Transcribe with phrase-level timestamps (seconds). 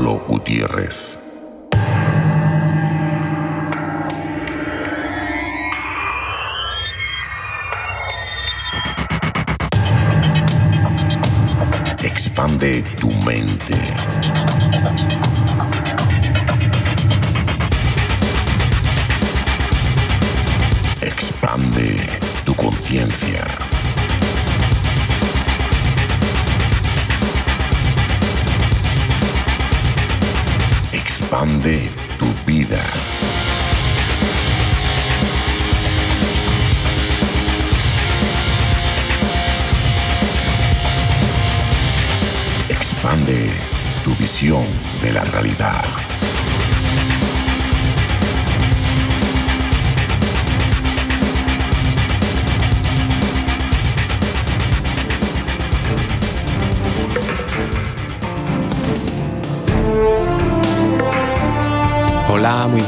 [0.00, 1.18] Manolo Gutiérrez.
[12.02, 12.82] Expande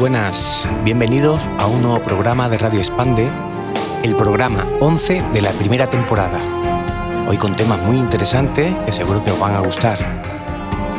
[0.03, 0.67] buenas.
[0.83, 3.31] Bienvenidos a un nuevo programa de Radio Expande,
[4.03, 6.41] el programa 11 de la primera temporada.
[7.29, 10.25] Hoy con temas muy interesantes que seguro que os van a gustar.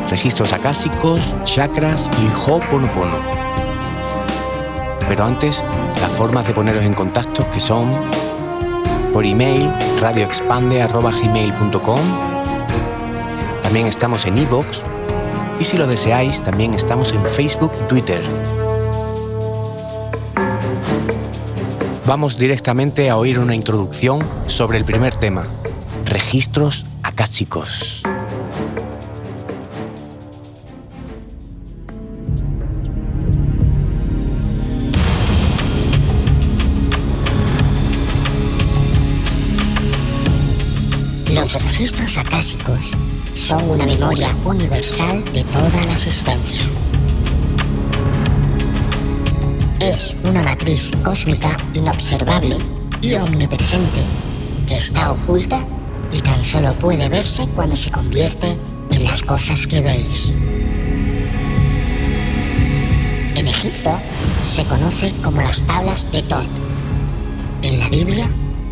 [0.09, 3.17] Registros acásicos, chakras y Ho'oponopono.
[5.09, 5.65] Pero antes,
[5.99, 7.91] las formas de poneros en contacto que son
[9.11, 11.99] por email radioexpande.gmail.com
[13.63, 14.83] También estamos en iVoox
[15.59, 18.23] y si lo deseáis, también estamos en Facebook y Twitter.
[22.15, 25.47] Vamos directamente a oír una introducción sobre el primer tema,
[26.05, 28.03] registros acáchicos.
[41.31, 42.91] Los registros acásicos
[43.33, 46.61] son una memoria universal de toda la existencia.
[49.83, 52.55] Es una matriz cósmica inobservable
[53.01, 53.99] y omnipresente
[54.65, 55.59] que está oculta
[56.09, 58.57] y tan solo puede verse cuando se convierte
[58.91, 60.37] en las cosas que veis.
[63.35, 63.91] En Egipto
[64.41, 66.47] se conoce como las tablas de Tot.
[67.61, 68.29] En la Biblia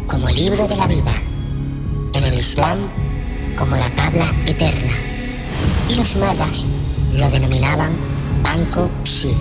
[0.07, 1.21] como el libro de la vida.
[2.13, 2.77] En el Islam
[3.57, 4.93] como la tabla eterna.
[5.89, 6.63] Y los mayas
[7.13, 7.91] lo denominaban
[8.41, 9.35] Banco Psi.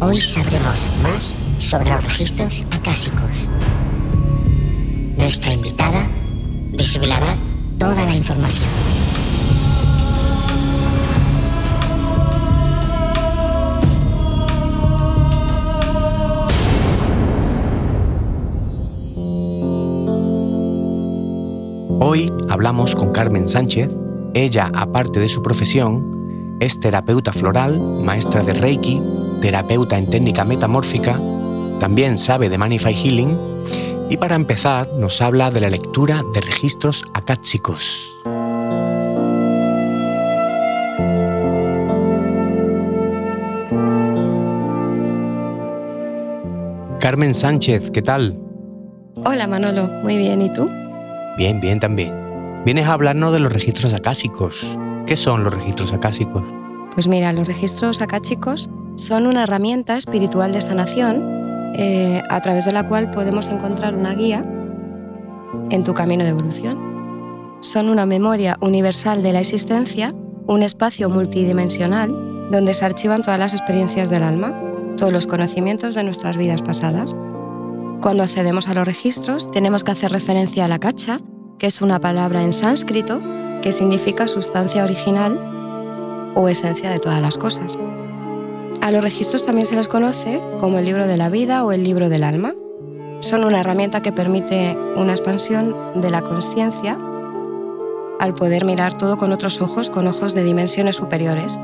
[0.00, 3.48] Hoy sabremos más sobre los registros acásicos.
[5.16, 6.08] Nuestra invitada
[6.70, 7.36] desvelará
[7.78, 8.68] toda la información.
[21.98, 23.98] Hoy hablamos con Carmen Sánchez.
[24.34, 29.00] Ella, aparte de su profesión, es terapeuta floral, maestra de Reiki,
[29.40, 31.18] terapeuta en técnica metamórfica,
[31.80, 33.36] también sabe de Manify Healing
[34.10, 38.12] y para empezar nos habla de la lectura de registros acáchicos.
[47.00, 48.38] Carmen Sánchez, ¿qué tal?
[49.24, 50.68] Hola Manolo, muy bien, ¿y tú?
[51.36, 52.12] Bien, bien también.
[52.64, 54.76] Vienes a hablarnos de los registros acásicos.
[55.06, 56.42] ¿Qué son los registros acásicos?
[56.92, 61.22] Pues mira, los registros acáchicos son una herramienta espiritual de sanación
[61.74, 64.44] eh, a través de la cual podemos encontrar una guía
[65.70, 67.58] en tu camino de evolución.
[67.60, 70.12] Son una memoria universal de la existencia,
[70.46, 72.10] un espacio multidimensional
[72.50, 74.58] donde se archivan todas las experiencias del alma,
[74.96, 77.14] todos los conocimientos de nuestras vidas pasadas.
[78.00, 81.20] Cuando accedemos a los registros, tenemos que hacer referencia a la cacha,
[81.58, 83.20] que es una palabra en sánscrito
[83.62, 85.38] que significa sustancia original
[86.34, 87.78] o esencia de todas las cosas.
[88.80, 91.82] A los registros también se les conoce como el libro de la vida o el
[91.82, 92.54] libro del alma.
[93.20, 96.96] Son una herramienta que permite una expansión de la conciencia
[98.20, 101.58] al poder mirar todo con otros ojos, con ojos de dimensiones superiores,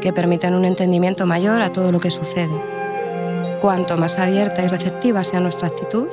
[0.00, 2.60] que permiten un entendimiento mayor a todo lo que sucede.
[3.60, 6.08] Cuanto más abierta y receptiva sea nuestra actitud,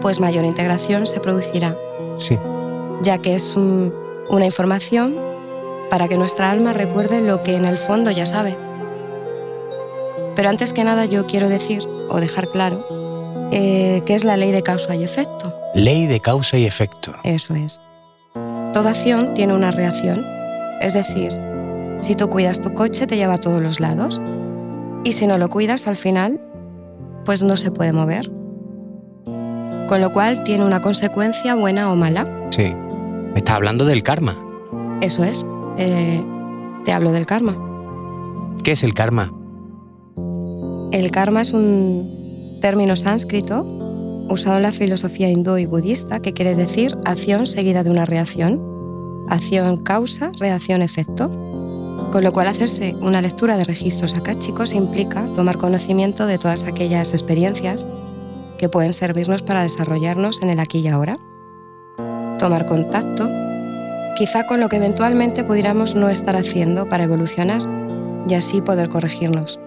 [0.00, 1.76] pues mayor integración se producirá.
[2.16, 2.38] Sí.
[3.02, 3.94] Ya que es un,
[4.28, 5.16] una información
[5.90, 8.56] para que nuestra alma recuerde lo que en el fondo ya sabe.
[10.38, 14.52] Pero antes que nada yo quiero decir o dejar claro eh, qué es la ley
[14.52, 15.52] de causa y efecto.
[15.74, 17.12] Ley de causa y efecto.
[17.24, 17.80] Eso es.
[18.72, 20.24] Toda acción tiene una reacción.
[20.80, 21.36] Es decir,
[21.98, 24.22] si tú cuidas tu coche te lleva a todos los lados.
[25.02, 26.40] Y si no lo cuidas al final,
[27.24, 28.30] pues no se puede mover.
[29.88, 32.46] Con lo cual tiene una consecuencia buena o mala.
[32.50, 32.72] Sí.
[32.76, 34.36] Me estás hablando del karma.
[35.00, 35.44] Eso es.
[35.78, 36.24] Eh,
[36.84, 37.56] te hablo del karma.
[38.62, 39.32] ¿Qué es el karma?
[40.90, 43.62] El karma es un término sánscrito
[44.30, 49.26] usado en la filosofía hindú y budista que quiere decir acción seguida de una reacción.
[49.28, 51.30] Acción causa, reacción efecto.
[52.10, 57.12] Con lo cual hacerse una lectura de registros akáshicos implica tomar conocimiento de todas aquellas
[57.12, 57.86] experiencias
[58.56, 61.18] que pueden servirnos para desarrollarnos en el aquí y ahora.
[62.38, 63.28] Tomar contacto,
[64.16, 67.60] quizá con lo que eventualmente pudiéramos no estar haciendo para evolucionar
[68.26, 69.60] y así poder corregirnos.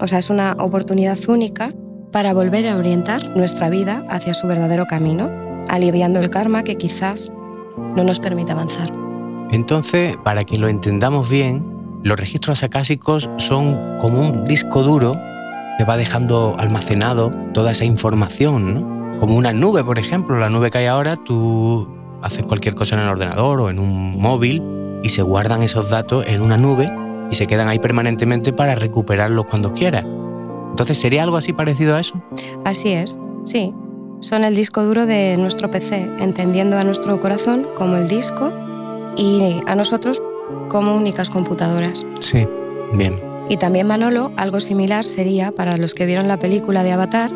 [0.00, 1.72] O sea, es una oportunidad única
[2.10, 5.30] para volver a orientar nuestra vida hacia su verdadero camino,
[5.68, 7.30] aliviando el karma que quizás
[7.96, 8.90] no nos permite avanzar.
[9.50, 11.64] Entonces, para que lo entendamos bien,
[12.02, 15.20] los registros acásicos son como un disco duro
[15.76, 19.18] que va dejando almacenado toda esa información.
[19.20, 21.88] Como una nube, por ejemplo, la nube que hay ahora, tú
[22.22, 24.62] haces cualquier cosa en el ordenador o en un móvil
[25.02, 26.90] y se guardan esos datos en una nube
[27.30, 30.04] y se quedan ahí permanentemente para recuperarlos cuando quieras.
[30.70, 32.22] Entonces, ¿sería algo así parecido a eso?
[32.64, 33.74] Así es, sí.
[34.20, 38.52] Son el disco duro de nuestro PC, entendiendo a nuestro corazón como el disco
[39.16, 40.22] y a nosotros
[40.68, 42.04] como únicas computadoras.
[42.20, 42.46] Sí,
[42.92, 43.14] bien.
[43.48, 47.30] Y también Manolo, algo similar sería, para los que vieron la película de Avatar,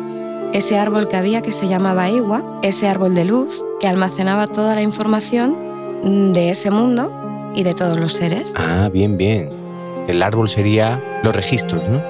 [0.53, 4.75] ese árbol que había que se llamaba Iwa, ese árbol de luz que almacenaba toda
[4.75, 8.53] la información de ese mundo y de todos los seres.
[8.55, 9.54] Ah, bien, bien.
[10.07, 12.01] El árbol sería los registros, ¿no?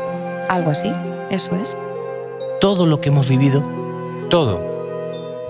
[0.50, 0.92] Algo así,
[1.30, 1.76] eso es.
[2.60, 3.62] Todo lo que hemos vivido,
[4.30, 4.62] todo,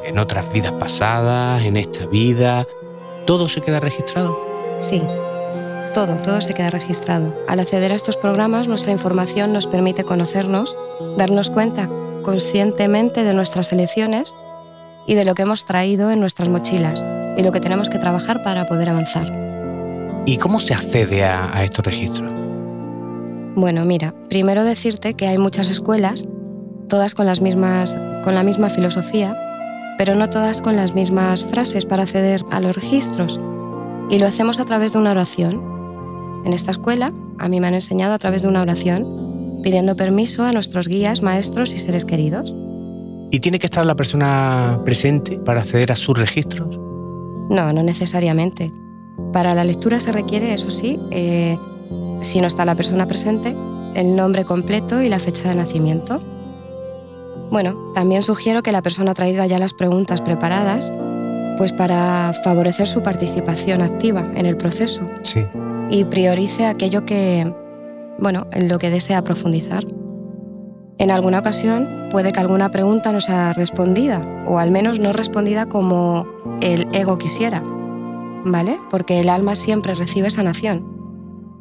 [0.03, 2.65] en otras vidas pasadas, en esta vida,
[3.25, 4.37] todo se queda registrado.
[4.79, 5.01] Sí,
[5.93, 7.33] todo, todo se queda registrado.
[7.47, 10.75] Al acceder a estos programas, nuestra información nos permite conocernos,
[11.17, 11.89] darnos cuenta
[12.21, 14.35] conscientemente de nuestras elecciones
[15.07, 17.03] y de lo que hemos traído en nuestras mochilas
[17.37, 19.44] y lo que tenemos que trabajar para poder avanzar.
[20.27, 22.31] ¿Y cómo se accede a, estos registros?
[23.55, 26.27] Bueno, mira, primero decirte que hay muchas escuelas,
[26.89, 29.37] todas con, las mismas, con la misma filosofía,
[29.97, 33.39] pero no todas con las mismas frases para acceder a los registros.
[34.09, 35.75] Y lo hacemos a través de una oración,
[36.45, 39.05] en esta escuela, a mí me han enseñado a través de una oración,
[39.63, 42.53] pidiendo permiso a nuestros guías, maestros y seres queridos.
[43.31, 46.77] ¿Y tiene que estar la persona presente para acceder a sus registros?
[47.49, 48.71] No, no necesariamente.
[49.31, 51.57] Para la lectura se requiere, eso sí, eh,
[52.21, 53.55] si no está la persona presente,
[53.95, 56.19] el nombre completo y la fecha de nacimiento.
[57.51, 60.91] Bueno, también sugiero que la persona traiga ya las preguntas preparadas,
[61.57, 65.01] pues para favorecer su participación activa en el proceso.
[65.21, 65.45] Sí
[65.89, 67.53] y priorice aquello que,
[68.19, 69.83] bueno, en lo que desea profundizar.
[70.97, 75.67] En alguna ocasión puede que alguna pregunta no sea respondida, o al menos no respondida
[75.67, 76.25] como
[76.61, 77.63] el ego quisiera,
[78.45, 78.79] ¿vale?
[78.89, 80.95] Porque el alma siempre recibe sanación.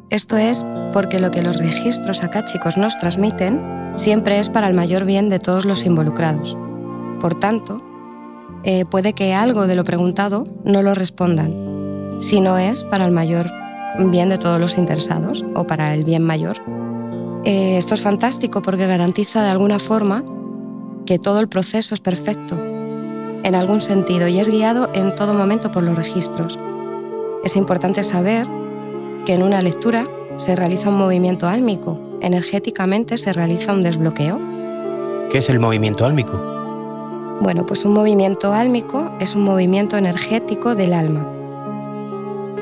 [0.09, 3.61] Esto es porque lo que los registros chicos nos transmiten
[3.95, 6.57] siempre es para el mayor bien de todos los involucrados.
[7.19, 7.79] Por tanto,
[8.63, 11.51] eh, puede que algo de lo preguntado no lo respondan,
[12.19, 13.47] si no es para el mayor
[13.99, 16.57] bien de todos los interesados o para el bien mayor.
[17.45, 20.23] Eh, esto es fantástico porque garantiza de alguna forma
[21.05, 22.57] que todo el proceso es perfecto,
[23.43, 26.57] en algún sentido, y es guiado en todo momento por los registros.
[27.45, 28.45] Es importante saber
[29.25, 30.03] que en una lectura
[30.35, 34.37] se realiza un movimiento álmico, energéticamente se realiza un desbloqueo.
[35.31, 36.33] ¿Qué es el movimiento álmico?
[37.39, 41.31] Bueno, pues un movimiento álmico es un movimiento energético del alma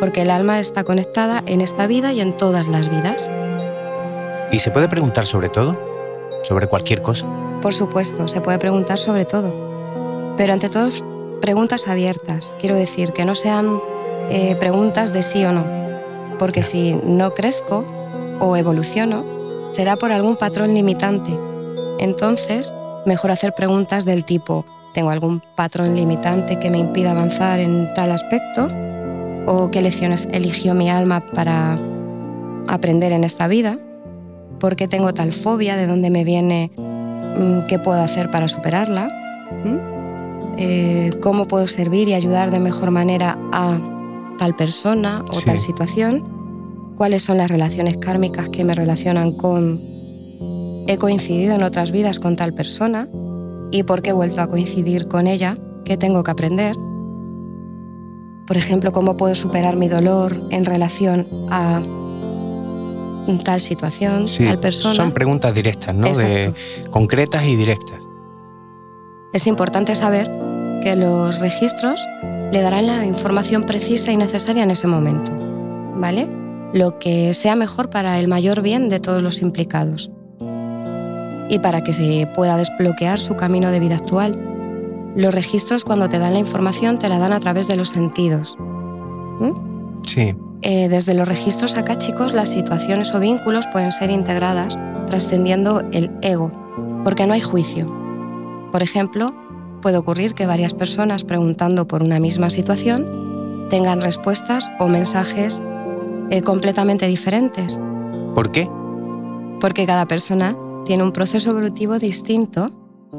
[0.04, 3.32] porque el alma está conectada en esta vida y en todas las vidas.
[4.52, 5.80] ¿Y se puede preguntar sobre todo?
[6.44, 7.26] ¿Sobre cualquier cosa?
[7.62, 10.36] Por supuesto, se puede preguntar sobre todo.
[10.36, 10.90] Pero ante todo,
[11.40, 12.58] preguntas abiertas.
[12.60, 13.80] Quiero decir, que no sean
[14.30, 15.66] eh, preguntas de sí o no.
[16.40, 17.86] Porque si no crezco
[18.40, 19.24] o evoluciono,
[19.72, 21.38] será por algún patrón limitante.
[22.00, 22.74] Entonces,
[23.06, 28.12] mejor hacer preguntas del tipo, ¿tengo algún patrón limitante que me impida avanzar en tal
[28.12, 28.68] aspecto?
[29.46, 31.78] o qué lecciones eligió mi alma para
[32.68, 33.78] aprender en esta vida,
[34.60, 39.10] por qué tengo tal fobia, de dónde me viene, mm, qué puedo hacer para superarla,
[39.64, 40.56] ¿Mm?
[40.58, 43.78] eh, cómo puedo servir y ayudar de mejor manera a
[44.38, 49.80] tal persona o tal situación, cuáles son las relaciones kármicas que me relacionan con
[50.86, 53.08] he coincidido en otras vidas con tal persona
[53.72, 56.76] y por qué he vuelto a coincidir con ella, qué tengo que aprender
[58.46, 61.82] por ejemplo, cómo puedo superar mi dolor en relación a
[63.44, 64.96] tal situación, tal persona.
[64.96, 66.12] Son preguntas directas, ¿no?
[66.14, 66.54] De,
[66.90, 68.00] concretas y directas.
[69.32, 70.30] Es importante saber
[70.84, 72.06] que los registros
[72.54, 75.32] le darán la información precisa y necesaria en ese momento,
[75.96, 76.30] ¿vale?
[76.72, 80.12] Lo que sea mejor para el mayor bien de todos los implicados
[81.50, 84.40] y para que se pueda desbloquear su camino de vida actual.
[85.16, 88.56] Los registros cuando te dan la información te la dan a través de los sentidos.
[90.04, 90.36] Sí.
[90.62, 96.12] Eh, desde los registros acá, chicos, las situaciones o vínculos pueden ser integradas trascendiendo el
[96.22, 96.52] ego,
[97.04, 97.88] porque no hay juicio.
[98.72, 99.28] Por ejemplo,
[99.84, 105.62] puede ocurrir que varias personas preguntando por una misma situación tengan respuestas o mensajes
[106.32, 107.82] eh, completamente diferentes.
[108.34, 108.70] ¿Por qué?
[109.60, 112.70] Porque cada persona tiene un proceso evolutivo distinto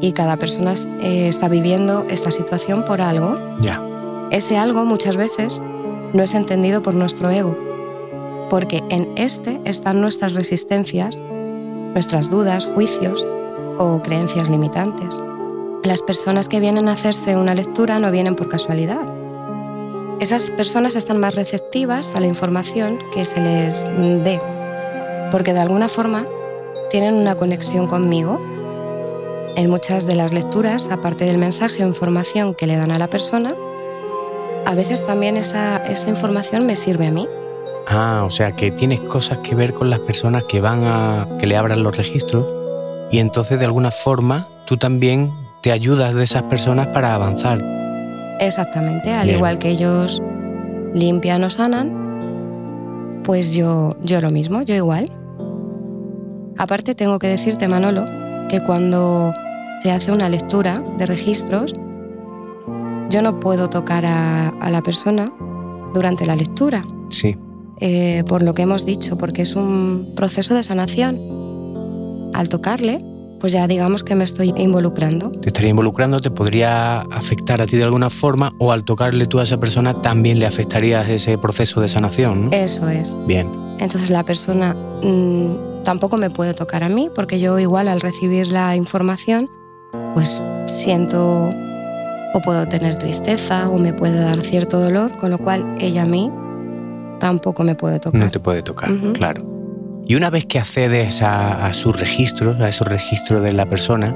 [0.01, 3.37] y cada persona eh, está viviendo esta situación por algo.
[3.61, 3.83] Ya.
[4.31, 5.63] Ese algo muchas veces
[6.15, 7.57] no es entendido por nuestro ego,
[8.49, 11.19] porque en este están nuestras resistencias,
[11.93, 13.27] nuestras dudas, juicios
[13.79, 15.23] o creencias limitantes.
[15.85, 19.03] Las personas que vienen a hacerse una lectura no vienen por casualidad.
[20.19, 23.85] Esas personas están más receptivas a la información que se les
[24.25, 24.41] dé,
[25.31, 26.25] porque de alguna forma
[26.89, 28.41] tienen una conexión conmigo.
[29.57, 33.11] En muchas de las lecturas, aparte del mensaje o información que le dan a la
[33.11, 33.55] persona,
[34.65, 37.29] a veces también esa, información me sirve a mí.
[37.89, 41.47] Ah, o sea que tienes cosas que ver con las personas que van a que
[41.47, 42.47] le abran los registros
[43.11, 45.31] y entonces de alguna forma tú también
[45.65, 47.59] te ayudas de esas personas para avanzar.
[48.39, 50.23] Exactamente, al igual que ellos
[50.93, 55.11] limpian o sanan, pues yo, yo lo mismo, yo igual.
[56.59, 58.05] Aparte tengo que decirte, Manolo,
[58.51, 59.33] que cuando
[59.83, 61.73] se hace una lectura de registros,
[63.09, 65.33] yo no puedo tocar a, la persona
[65.95, 66.83] durante la lectura.
[67.09, 67.39] Sí.
[67.81, 71.19] Eh, por lo que hemos dicho, porque es un proceso de sanación.
[72.35, 73.03] Al tocarle,
[73.45, 75.31] pues ya digamos que me estoy involucrando.
[75.31, 79.39] Te estaría involucrando, te podría afectar a ti de alguna forma o al tocarle tú
[79.39, 82.49] a esa persona también le afectaría ese proceso de sanación.
[82.55, 83.15] Eso es.
[83.27, 83.47] Bien.
[83.81, 88.47] Entonces la persona mm, tampoco me puede tocar a mí porque yo igual al recibir
[88.47, 89.51] la información
[90.15, 91.51] pues siento
[92.33, 96.07] o puedo tener tristeza o me puede dar cierto dolor, con lo cual ella a
[96.07, 96.33] mí
[97.21, 98.19] tampoco me puede tocar.
[98.19, 99.54] No te puede tocar, claro.
[100.07, 104.15] Y una vez que accedes a, sus registros, a esos registros de la persona,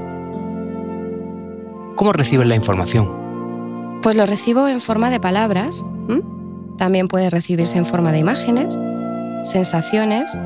[1.95, 3.99] ¿cómo recibes la información?
[4.03, 5.83] Pues lo recibo en forma de palabras.
[6.77, 8.77] También puede recibirse en forma de imágenes,
[9.43, 10.37] sensaciones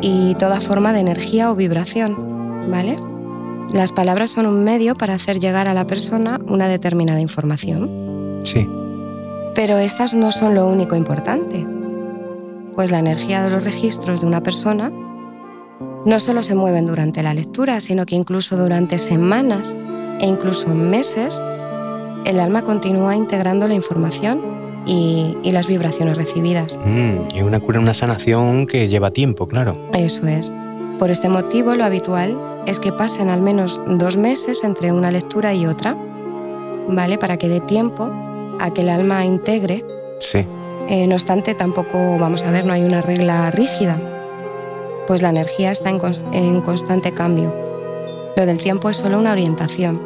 [0.00, 2.96] y toda forma de energía o vibración, ¿vale?
[3.72, 8.40] Las palabras son un medio para hacer llegar a la persona una determinada información.
[8.44, 8.68] Sí.
[9.54, 11.66] Pero estas no son lo único importante,
[12.74, 14.90] pues la energía de los registros de una persona
[16.04, 19.74] no solo se mueven durante la lectura, sino que incluso durante semanas
[20.20, 21.40] e incluso meses,
[22.24, 24.40] el alma continúa integrando la información
[24.86, 26.78] y, las vibraciones recibidas.
[26.84, 29.76] Mm, y una cura, una sanación que lleva tiempo, claro.
[29.92, 30.52] Eso es.
[30.98, 32.36] Por este motivo, lo habitual
[32.66, 35.96] es que pasen al menos dos meses entre una lectura y otra,
[36.88, 37.18] ¿vale?
[37.18, 38.10] Para que dé tiempo
[38.58, 39.84] a que el alma integre.
[40.18, 40.46] Sí.
[40.88, 44.00] Eh, no obstante, tampoco, vamos a ver, no hay una regla rígida,
[45.06, 46.00] pues la energía está en,
[46.32, 47.54] en constante cambio.
[48.36, 50.00] Lo del tiempo es solo una orientación.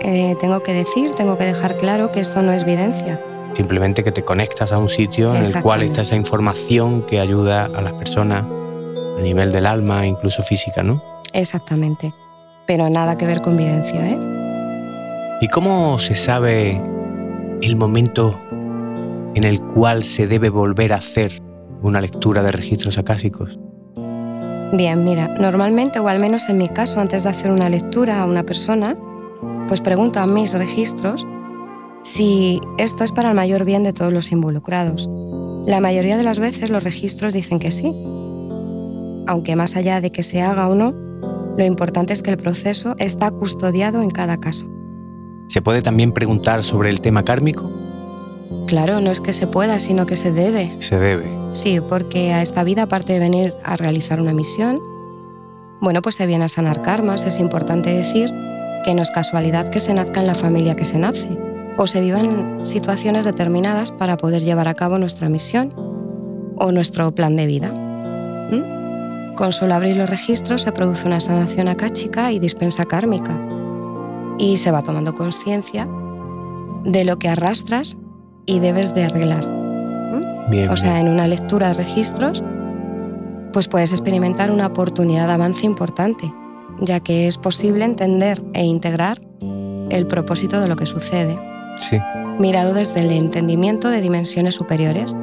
[0.00, 3.20] Eh, tengo que decir, tengo que dejar claro que esto no es evidencia.
[3.54, 7.64] Simplemente que te conectas a un sitio en el cual está esa información que ayuda
[7.64, 8.44] a las personas
[9.18, 11.02] a nivel del alma, incluso física, ¿no?
[11.32, 12.12] Exactamente.
[12.66, 15.38] Pero nada que ver con evidencia, ¿eh?
[15.40, 16.80] ¿Y cómo se sabe
[17.62, 18.38] el momento
[19.36, 21.42] en el cual se debe volver a hacer
[21.82, 23.60] una lectura de registros acásicos?
[24.72, 28.24] Bien, mira, normalmente, o al menos en mi caso, antes de hacer una lectura a
[28.24, 28.96] una persona,
[29.68, 31.26] pues pregunto a mis registros
[32.02, 35.06] si esto es para el mayor bien de todos los involucrados.
[35.66, 37.92] La mayoría de las veces los registros dicen que sí,
[39.26, 40.94] aunque más allá de que se haga o no,
[41.58, 44.66] lo importante es que el proceso está custodiado en cada caso.
[45.48, 47.70] ¿Se puede también preguntar sobre el tema kármico?
[48.66, 50.72] Claro, no es que se pueda, sino que se debe.
[50.80, 51.24] Se debe.
[51.52, 54.80] Sí, porque a esta vida, aparte de venir a realizar una misión,
[55.80, 57.24] bueno, pues se viene a sanar karmas.
[57.24, 58.32] Es importante decir
[58.84, 61.28] que no es casualidad que se nazca en la familia que se nace,
[61.78, 65.74] o se vivan situaciones determinadas para poder llevar a cabo nuestra misión
[66.58, 67.72] o nuestro plan de vida.
[69.36, 73.38] Con solo abrir los registros se produce una sanación acáchica y dispensa kármica.
[74.38, 75.86] Y se va tomando conciencia
[76.84, 77.98] de lo que arrastras
[78.46, 79.46] y debes de arreglar.
[80.48, 82.42] Bien, o sea, en una lectura de registros,
[83.52, 86.32] pues puedes experimentar una oportunidad de avance importante,
[86.80, 89.18] ya que es posible entender e integrar
[89.90, 91.38] el propósito de lo que sucede.
[91.76, 91.98] Sí.
[92.38, 95.14] mirado desde el entendimiento de dimensiones superiores,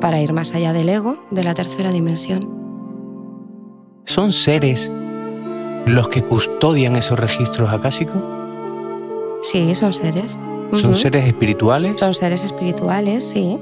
[0.00, 2.50] para ir más allá del ego de la tercera dimensión.
[4.04, 4.92] ¿Son seres
[5.86, 8.22] los que custodian esos registros acásicos?
[9.42, 10.38] Sí, son seres.
[10.76, 11.98] ¿Son seres espirituales?
[12.00, 13.58] Son seres espirituales, sí.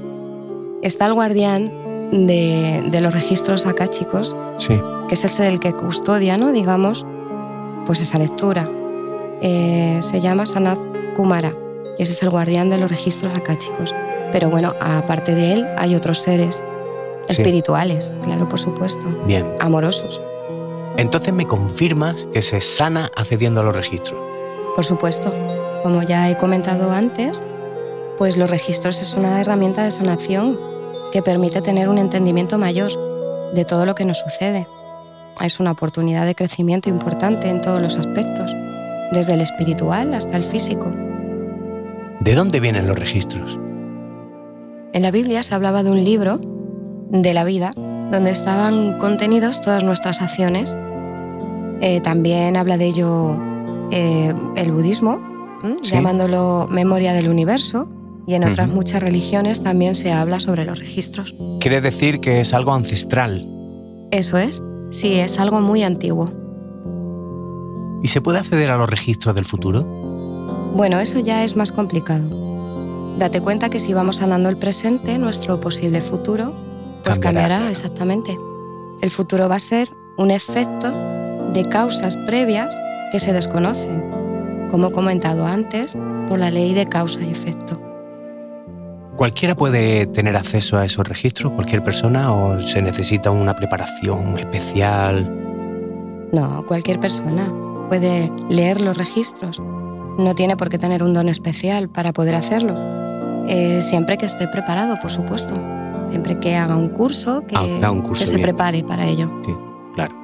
[0.81, 1.71] Está el guardián
[2.11, 4.79] de, de los registros akáshicos, Sí.
[5.07, 6.51] que es el que custodia, ¿no?
[6.51, 7.05] digamos,
[7.85, 8.69] pues esa lectura.
[9.41, 10.79] Eh, se llama Sanat
[11.17, 11.53] Kumara
[11.97, 13.93] y ese es el guardián de los registros akáshicos.
[14.31, 16.61] Pero bueno, aparte de él hay otros seres
[17.27, 17.33] Sí.
[17.41, 19.45] espirituales, claro, por supuesto, Bien.
[19.59, 20.21] amorosos,
[20.97, 24.19] Entonces me confirmas que se sana accediendo a los registros.
[24.75, 25.33] por supuesto.
[25.83, 27.43] Como ya he comentado antes,
[28.17, 30.57] pues los registros es una herramienta de sanación
[31.11, 32.91] que permite tener un entendimiento mayor
[33.53, 34.65] de todo lo que nos sucede.
[35.41, 38.55] Es una oportunidad de crecimiento importante en todos los aspectos,
[39.11, 40.89] desde el espiritual hasta el físico.
[42.21, 43.59] ¿De dónde vienen los registros?
[44.93, 46.39] En la Biblia se hablaba de un libro
[47.09, 50.77] de la vida donde estaban contenidos todas nuestras acciones.
[51.81, 53.37] Eh, también habla de ello
[53.91, 55.32] eh, el budismo.
[55.81, 55.93] Sí.
[55.93, 57.87] llamándolo memoria del universo,
[58.25, 61.35] y en otras muchas religiones también se habla sobre los registros.
[61.59, 63.45] Quiere decir que es algo ancestral.
[64.11, 66.31] Eso es, sí, es algo muy antiguo.
[68.01, 69.83] ¿Y se puede acceder a los registros del futuro?
[70.75, 72.23] Bueno, eso ya es más complicado.
[73.19, 76.53] Date cuenta que si vamos sanando el presente, nuestro posible futuro,
[77.03, 78.37] pues Cambiará, exactamente.
[79.01, 80.91] El futuro va a ser un efecto
[81.53, 82.75] de causas previas
[83.11, 84.03] que se desconocen,
[84.73, 85.95] como he comentado antes,
[86.27, 87.79] por la ley de causa y efecto.
[89.15, 91.53] ¿Cualquiera puede tener acceso a esos registros?
[91.53, 92.33] ¿Cualquier persona?
[92.33, 95.31] ¿O se necesita una preparación especial?
[96.31, 97.53] No, cualquier persona
[97.87, 99.61] puede leer los registros.
[100.17, 102.75] No tiene por qué tener un don especial para poder hacerlo.
[103.47, 105.53] Eh, siempre que esté preparado, por supuesto.
[106.09, 109.31] Siempre que haga un curso, que, un curso que se prepare para ello.
[109.45, 109.53] Sí,
[109.93, 110.15] claro.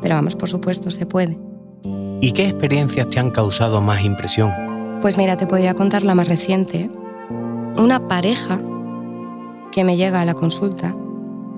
[0.00, 1.45] Pero vamos, por supuesto, se puede.
[2.20, 4.52] ¿Y qué experiencias te han causado más impresión?
[5.02, 6.90] Pues mira, te podría contar la más reciente.
[7.76, 8.58] Una pareja
[9.72, 10.94] que me llega a la consulta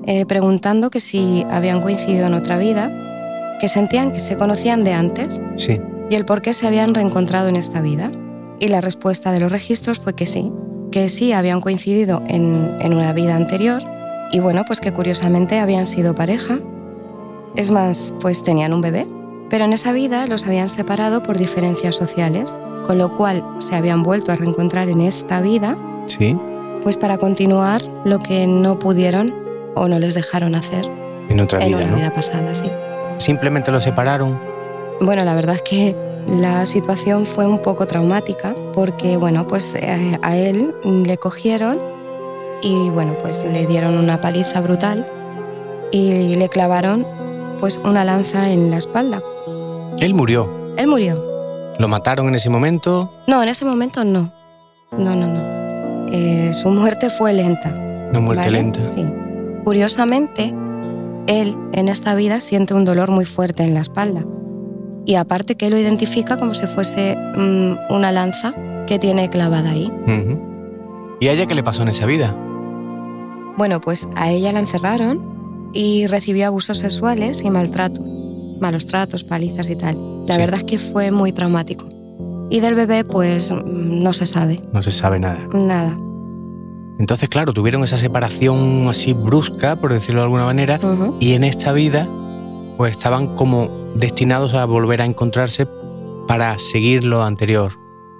[0.04, 2.90] eh, preguntando que si habían coincidido en otra vida,
[3.60, 5.80] que sentían que se conocían de antes Sí.
[6.10, 8.10] y el por qué se habían reencontrado en esta vida.
[8.60, 10.50] Y la respuesta de los registros fue que sí,
[10.90, 13.82] que sí habían coincidido en, en una vida anterior
[14.32, 16.58] y bueno, pues que curiosamente habían sido pareja.
[17.54, 19.06] Es más, pues tenían un bebé,
[19.50, 22.54] pero en esa vida los habían separado por diferencias sociales,
[22.86, 26.36] con lo cual se habían vuelto a reencontrar en esta vida, Sí.
[26.82, 29.32] pues para continuar lo que no pudieron
[29.74, 30.88] o no les dejaron hacer
[31.28, 31.96] En otra en vida, una ¿no?
[31.96, 32.70] vida pasada, sí.
[33.18, 34.38] Simplemente lo separaron.
[35.00, 35.94] Bueno, la verdad es que
[36.26, 41.78] la situación fue un poco traumática porque, bueno, pues eh, a él le cogieron
[42.62, 45.06] y, bueno, pues le dieron una paliza brutal
[45.92, 47.06] y le clavaron
[47.58, 49.22] pues una lanza en la espalda.
[49.98, 50.48] Él murió.
[50.76, 51.22] Él murió.
[51.78, 53.12] Lo mataron en ese momento.
[53.26, 54.32] No, en ese momento no.
[54.96, 56.08] No, no, no.
[56.10, 57.70] Eh, su muerte fue lenta.
[57.70, 58.58] No muerte ¿vale?
[58.62, 58.92] lenta.
[58.92, 59.06] Sí.
[59.64, 60.54] Curiosamente,
[61.26, 64.24] él en esta vida siente un dolor muy fuerte en la espalda.
[65.04, 68.54] Y aparte que lo identifica como si fuese mm, una lanza
[68.86, 69.92] que tiene clavada ahí.
[71.20, 72.34] ¿Y a ella qué le pasó en esa vida?
[73.56, 75.37] Bueno, pues a ella la encerraron
[75.72, 78.02] y recibió abusos sexuales y maltrato.
[78.60, 79.96] Malos tratos, palizas y tal.
[80.26, 80.40] La Sí.
[80.40, 81.88] verdad es que fue muy traumático.
[82.50, 84.60] Y del bebé, pues mm, no se sabe.
[84.72, 85.46] No se sabe nada.
[85.52, 85.96] Nada.
[86.98, 90.80] Entonces, claro, tuvieron esa separación así brusca, por decirlo de alguna manera,
[91.20, 92.08] y en esta vida,
[92.76, 95.66] pues estaban como destinados a volver a encontrarse
[96.26, 97.72] para seguir lo anterior.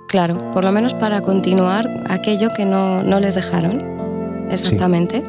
[0.07, 3.85] Claro, por lo menos para continuar aquello que no, no les dejaron.
[4.51, 5.23] Exactamente.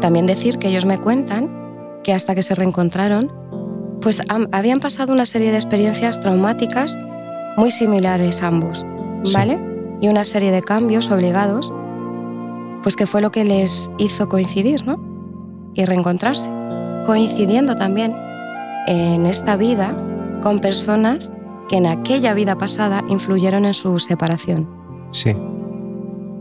[0.00, 1.50] También decir que ellos me cuentan
[2.02, 3.32] que hasta que se reencontraron,
[4.00, 4.20] pues
[4.52, 6.98] habían pasado una serie de experiencias traumáticas
[7.56, 8.86] muy similares ambos,
[9.24, 9.34] Sí.
[9.34, 9.58] ¿vale?
[10.00, 11.72] Y una serie de cambios obligados,
[12.82, 15.00] pues que fue lo que les hizo coincidir, ¿no?
[15.74, 16.50] Y reencontrarse,
[17.06, 18.14] coincidiendo también
[18.86, 19.96] en esta vida
[20.42, 21.32] con personas
[21.68, 24.68] que en aquella vida pasada influyeron en su separación.
[25.10, 25.34] Sí.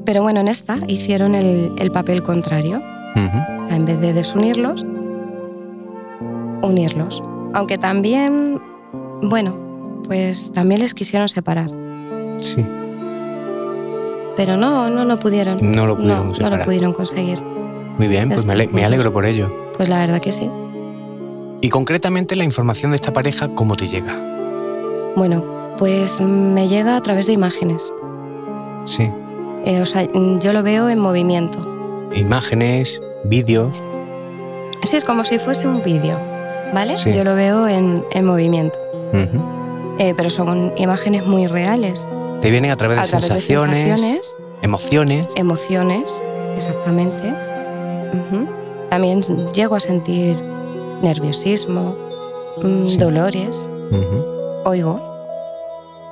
[0.06, 2.82] Pero bueno, en esta hicieron el, el papel contrario.
[3.16, 4.86] En vez de desunirlos,
[6.62, 7.22] unirlos.
[7.54, 8.62] Aunque también,
[9.22, 11.70] bueno, pues también les quisieron separar.
[12.38, 12.66] Sí.
[14.36, 15.60] Pero no, no, no pudieron.
[15.62, 17.42] No lo pudieron no, no lo pudieron conseguir.
[17.98, 19.50] Muy bien, pues me alegro por ello.
[19.78, 20.50] Pues la verdad que sí.
[21.62, 24.14] Y concretamente la información de esta pareja, ¿cómo te llega?
[25.16, 25.44] Bueno,
[25.78, 27.94] pues me llega a través de imágenes.
[28.84, 29.10] Sí.
[29.66, 30.08] Eh, o sea,
[30.40, 31.75] yo lo veo en movimiento.
[32.16, 33.84] Imágenes, vídeos.
[34.84, 36.20] Sí, es como si fuese un vídeo,
[36.74, 36.96] ¿vale?
[36.96, 37.12] Sí.
[37.14, 38.80] Yo lo veo en, en movimiento.
[39.98, 42.06] Eh, pero son imágenes muy reales.
[42.42, 45.28] Te vienen a través de través sensaciones, de sensaciones, emociones.
[45.36, 46.24] emociones,
[46.56, 47.34] exactamente.
[48.90, 49.22] También
[49.54, 50.42] llego a sentir
[51.02, 51.96] nerviosismo,
[52.62, 52.98] mm, Sí.
[52.98, 53.70] dolores,
[54.64, 55.02] oigo.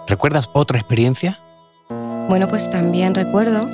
[0.08, 1.40] ¿Recuerdas otra experiencia?
[2.30, 3.68] Bueno, pues también recuerdo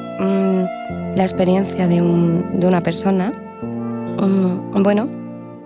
[1.15, 3.32] la experiencia de, un- de una persona,
[4.22, 5.08] mm, bueno,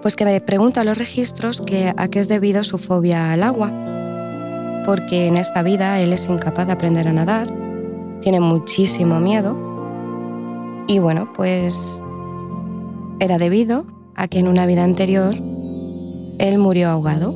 [0.01, 3.43] pues que me pregunta a los registros que a qué es debido su fobia al
[3.43, 3.71] agua,
[4.85, 7.47] porque en esta vida él es incapaz de aprender a nadar,
[8.21, 9.55] tiene muchísimo miedo
[10.87, 12.01] y bueno, pues
[13.19, 15.33] era debido a que en una vida anterior
[16.39, 17.33] él murió ahogado.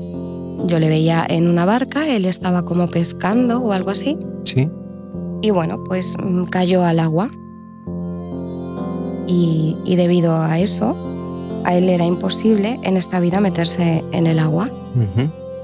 [0.65, 4.69] Yo le veía en una barca, él estaba como pescando o algo así, Sí.
[5.41, 7.29] y bueno, pues mm, cayó al agua.
[9.27, 10.95] Y, y debido a eso,
[11.65, 14.69] a él era imposible en esta vida meterse en el agua.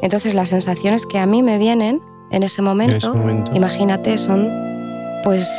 [0.01, 3.51] Entonces las sensaciones que a mí me vienen en ese momento, En ese momento.
[3.55, 4.49] imagínate, son
[5.23, 5.49] pues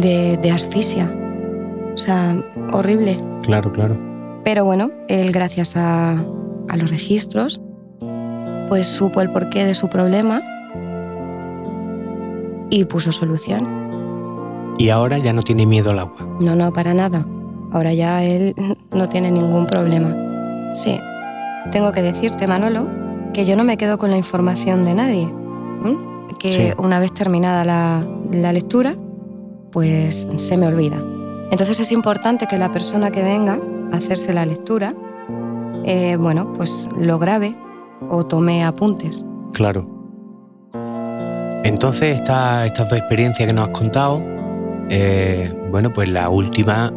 [0.00, 1.12] de, de asfixia.
[1.94, 2.42] O sea,
[2.72, 3.18] horrible.
[3.42, 3.98] Claro, claro.
[4.44, 6.12] Pero bueno, él gracias a,
[6.68, 7.60] a los registros,
[8.68, 10.40] pues supo el porqué de su problema
[12.70, 14.74] y puso solución.
[14.78, 16.26] Y ahora ya no tiene miedo al agua.
[16.40, 17.26] No, no, para nada.
[17.72, 18.54] Ahora ya él
[18.92, 20.14] no tiene ningún problema.
[20.74, 20.98] Sí.
[21.72, 22.88] Tengo que decirte, Manolo,
[23.32, 25.32] que yo no me quedo con la información de nadie.
[26.38, 26.70] Que Sí.
[26.78, 28.02] una vez terminada la,
[28.32, 28.94] la lectura,
[29.72, 30.96] pues se me olvida.
[31.50, 33.58] Entonces es importante que la persona que venga
[33.92, 34.94] a hacerse la lectura,
[35.84, 37.54] eh, bueno, pues lo grabe
[38.08, 39.22] o tome apuntes.
[39.52, 39.84] Claro.
[41.64, 44.22] Entonces, esta- estas dos experiencias que nos has contado,
[44.88, 46.90] eh, bueno, pues la última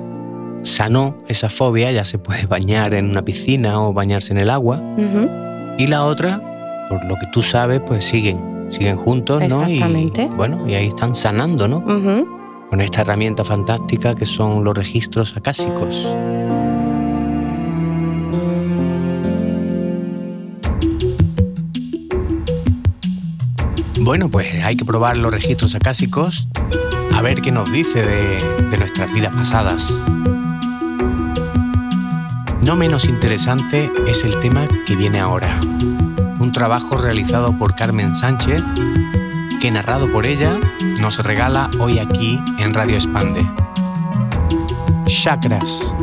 [0.63, 4.79] sanó esa fobia, ya se puede bañar en una piscina o bañarse en el agua.
[5.77, 6.41] Y la otra,
[6.89, 9.63] por lo que tú sabes, pues siguen, siguen juntos, ¿no?
[9.63, 10.23] Exactamente.
[10.31, 11.83] Y bueno, y ahí están sanando, ¿no?
[12.69, 16.07] Con esta herramienta fantástica que son los registros acásicos.
[24.01, 26.49] Bueno, pues hay que probar los registros acásicos
[27.13, 29.93] a ver qué nos dice de, de nuestras vidas pasadas.
[32.65, 35.59] No menos interesante es el tema que viene ahora.
[36.39, 38.63] Un trabajo realizado por Carmen Sánchez
[39.59, 40.57] que narrado por ella
[41.01, 43.45] nos regala hoy aquí en Radio Expande.
[45.07, 45.93] Chakras.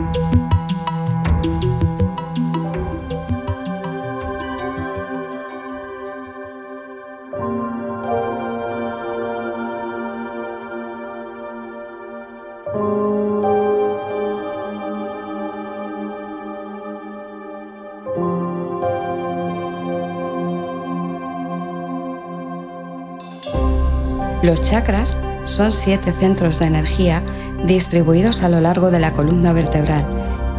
[24.50, 27.22] Los chakras son siete centros de energía
[27.64, 30.04] distribuidos a lo largo de la columna vertebral,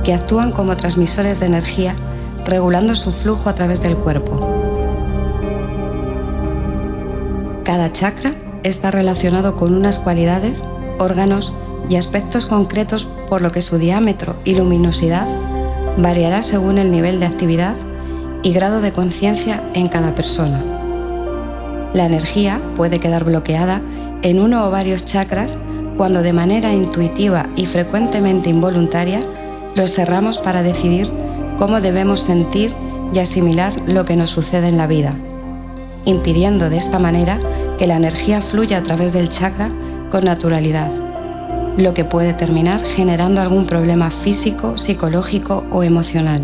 [0.06, 1.94] que actúan como transmisores de energía,
[2.46, 4.40] regulando su flujo a través del cuerpo.
[7.66, 8.32] Cada chakra
[8.64, 10.64] está relacionado con unas cualidades,
[10.98, 11.54] órganos
[11.90, 15.28] y aspectos concretos, por lo que su diámetro y luminosidad
[15.98, 17.76] variará según el nivel de actividad
[18.42, 20.81] y grado de conciencia en cada persona.
[21.94, 23.82] La energía puede quedar bloqueada
[24.22, 25.58] en uno o varios chakras
[25.98, 29.20] cuando de manera intuitiva y frecuentemente involuntaria
[29.76, 31.10] los cerramos para decidir
[31.58, 32.74] cómo debemos sentir
[33.14, 35.14] y asimilar lo que nos sucede en la vida,
[36.06, 37.40] impidiendo de esta manera
[37.78, 39.70] que la energía fluya a través del chakra
[40.10, 40.92] con naturalidad,
[41.78, 46.40] lo que puede terminar generando algún problema físico, psicológico o emocional.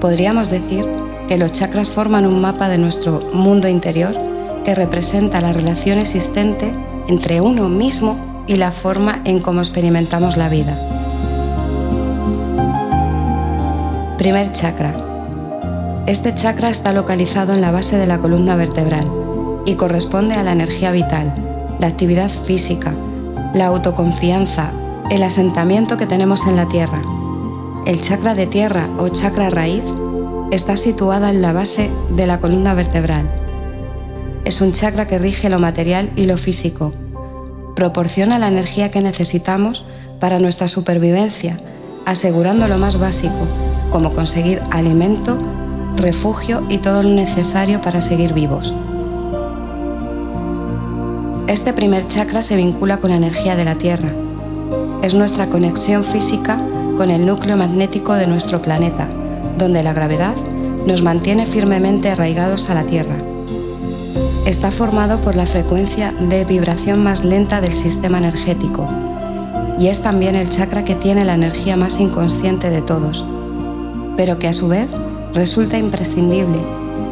[0.00, 0.84] Podríamos decir
[1.28, 4.25] que los chakras forman un mapa de nuestro mundo interior
[4.66, 6.72] que representa la relación existente
[7.06, 8.16] entre uno mismo
[8.48, 10.76] y la forma en cómo experimentamos la vida.
[14.18, 14.92] Primer chakra.
[16.08, 19.08] Este chakra está localizado en la base de la columna vertebral
[19.66, 21.32] y corresponde a la energía vital,
[21.78, 22.92] la actividad física,
[23.54, 24.72] la autoconfianza,
[25.12, 27.00] el asentamiento que tenemos en la tierra.
[27.86, 29.84] El chakra de tierra o chakra raíz
[30.50, 33.45] está situada en la base de la columna vertebral.
[34.46, 36.92] Es un chakra que rige lo material y lo físico.
[37.74, 39.84] Proporciona la energía que necesitamos
[40.20, 41.56] para nuestra supervivencia,
[42.04, 43.34] asegurando lo más básico,
[43.90, 45.36] como conseguir alimento,
[45.96, 48.72] refugio y todo lo necesario para seguir vivos.
[51.48, 54.10] Este primer chakra se vincula con la energía de la Tierra.
[55.02, 56.56] Es nuestra conexión física
[56.96, 59.08] con el núcleo magnético de nuestro planeta,
[59.58, 60.36] donde la gravedad
[60.86, 63.25] nos mantiene firmemente arraigados a la Tierra.
[64.46, 68.88] Está formado por la frecuencia de vibración más lenta del sistema energético
[69.76, 73.26] y es también el chakra que tiene la energía más inconsciente de todos,
[74.16, 74.88] pero que a su vez
[75.34, 76.58] resulta imprescindible,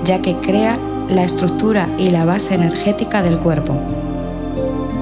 [0.05, 3.75] ya que crea la estructura y la base energética del cuerpo.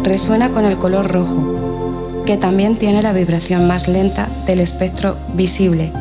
[0.03, 5.93] Resuena con el color rojo, que también tiene la vibración más lenta del espectro visible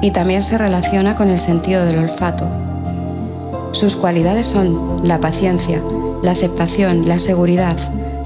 [0.00, 2.71] y también se relaciona con el sentido del olfato.
[3.72, 5.82] Sus cualidades son la paciencia,
[6.22, 7.76] la aceptación, la seguridad,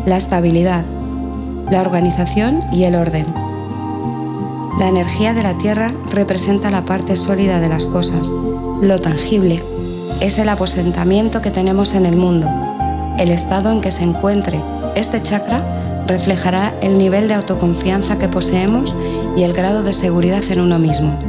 [0.05, 0.85] la estabilidad,
[1.71, 3.27] la organización y el orden.
[4.79, 9.63] La energía de la Tierra representa la parte sólida de las cosas, lo tangible.
[10.21, 12.49] Es el aposentamiento que tenemos en el mundo.
[13.19, 14.61] El estado en que se encuentre
[14.97, 18.95] este chakra reflejará el nivel de autoconfianza que poseemos
[19.37, 21.26] y el grado de seguridad en uno mismo.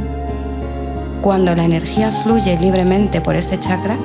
[1.22, 3.96] Cuando la energía fluye libremente por este chakra,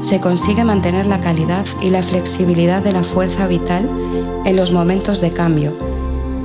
[0.00, 3.88] se consigue mantener la calidad y la flexibilidad de la fuerza vital
[4.44, 5.90] en los momentos de cambio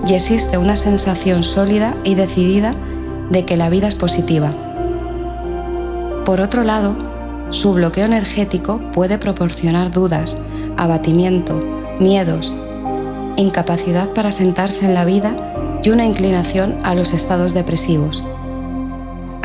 [0.07, 2.71] y existe una sensación sólida y decidida
[3.29, 4.51] de que la vida es positiva.
[6.25, 6.95] Por otro lado,
[7.49, 10.37] su bloqueo energético puede proporcionar dudas,
[10.77, 11.61] abatimiento,
[11.99, 12.53] miedos,
[13.37, 15.35] incapacidad para sentarse en la vida
[15.83, 18.23] y una inclinación a los estados depresivos.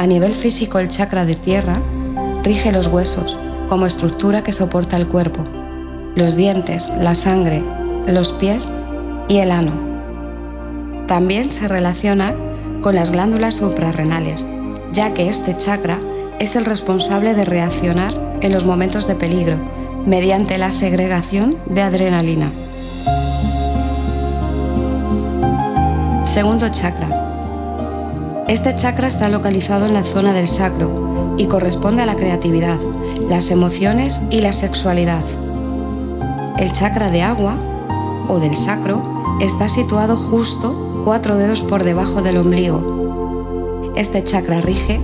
[0.00, 1.74] A nivel físico el chakra de tierra
[2.42, 5.44] rige los huesos como estructura que soporta el cuerpo,
[6.14, 7.62] los dientes, la sangre,
[8.06, 8.66] los pies
[9.28, 9.72] y el ano.
[11.06, 12.32] También se relaciona
[12.80, 14.46] con las glándulas suprarrenales,
[14.90, 15.98] ya que este chakra
[16.38, 19.56] es el responsable de reaccionar en los momentos de peligro
[20.06, 22.50] mediante la segregación de adrenalina.
[26.24, 27.19] Segundo chakra,
[28.50, 32.80] este chakra está localizado en la zona del sacro y corresponde a la creatividad,
[33.28, 35.22] las emociones y la sexualidad.
[36.58, 37.54] El chakra de agua
[38.26, 43.92] o del sacro está situado justo cuatro dedos por debajo del ombligo.
[43.94, 45.00] Este chakra rige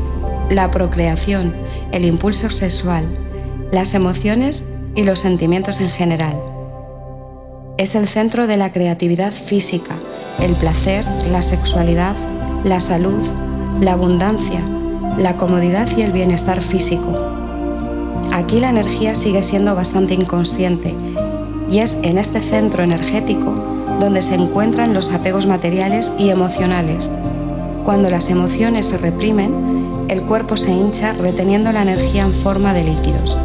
[0.50, 1.54] la procreación,
[1.92, 3.06] el impulso sexual,
[3.70, 4.64] las emociones
[4.96, 6.36] y los sentimientos en general.
[7.78, 9.94] Es el centro de la creatividad física,
[10.40, 12.16] el placer, la sexualidad,
[12.64, 13.22] la salud,
[13.80, 14.60] la abundancia,
[15.18, 17.14] la comodidad y el bienestar físico.
[18.32, 20.94] Aquí la energía sigue siendo bastante inconsciente
[21.70, 23.54] y es en este centro energético
[24.00, 27.10] donde se encuentran los apegos materiales y emocionales.
[27.84, 32.84] Cuando las emociones se reprimen, el cuerpo se hincha reteniendo la energía en forma de
[32.84, 33.36] líquidos.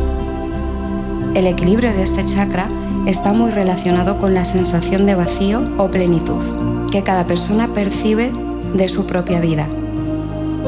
[1.36, 2.68] El equilibrio de este chakra
[3.06, 6.44] está muy relacionado con la sensación de vacío o plenitud
[6.92, 8.32] que cada persona percibe
[8.74, 9.68] de su propia vida.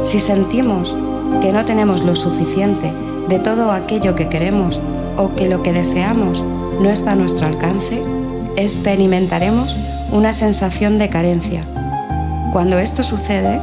[0.03, 0.95] Si sentimos
[1.41, 2.91] que no tenemos lo suficiente
[3.29, 4.79] de todo aquello que queremos
[5.17, 6.43] o que lo que deseamos
[6.81, 8.01] no está a nuestro alcance,
[8.57, 9.75] experimentaremos
[10.11, 11.63] una sensación de carencia.
[12.51, 13.59] Cuando esto sucede,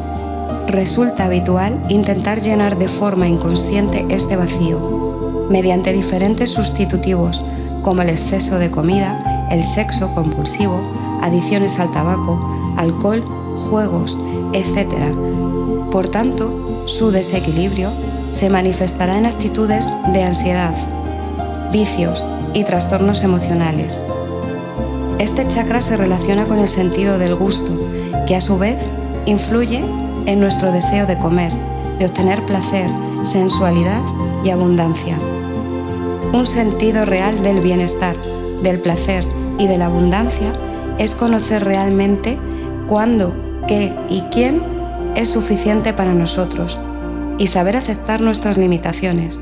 [0.67, 7.45] resulta habitual intentar llenar de forma inconsciente este vacío, mediante diferentes sustitutivos
[7.83, 10.81] como el exceso de comida, el sexo compulsivo,
[11.23, 12.41] adiciones al tabaco,
[12.77, 13.25] alcohol,
[13.69, 14.19] juegos,
[14.53, 15.15] etc.
[15.91, 17.91] Por tanto, su desequilibrio
[18.31, 20.75] se manifestará en actitudes de ansiedad,
[21.73, 22.23] vicios
[22.55, 24.01] y trastornos emocionales.
[25.19, 27.71] Este chakra se relaciona con el sentido del gusto,
[28.27, 28.79] que a su vez
[29.27, 29.85] influye
[30.27, 31.53] en nuestro deseo de comer,
[31.99, 32.89] de obtener placer,
[33.23, 34.03] sensualidad
[34.45, 35.19] y abundancia.
[36.33, 38.17] Un sentido real del bienestar,
[38.63, 39.25] del placer
[39.59, 40.53] y de la abundancia
[40.99, 42.39] es conocer realmente
[42.87, 44.61] cuándo qué y quién
[45.15, 46.79] es suficiente para nosotros
[47.39, 49.41] y saber aceptar nuestras limitaciones.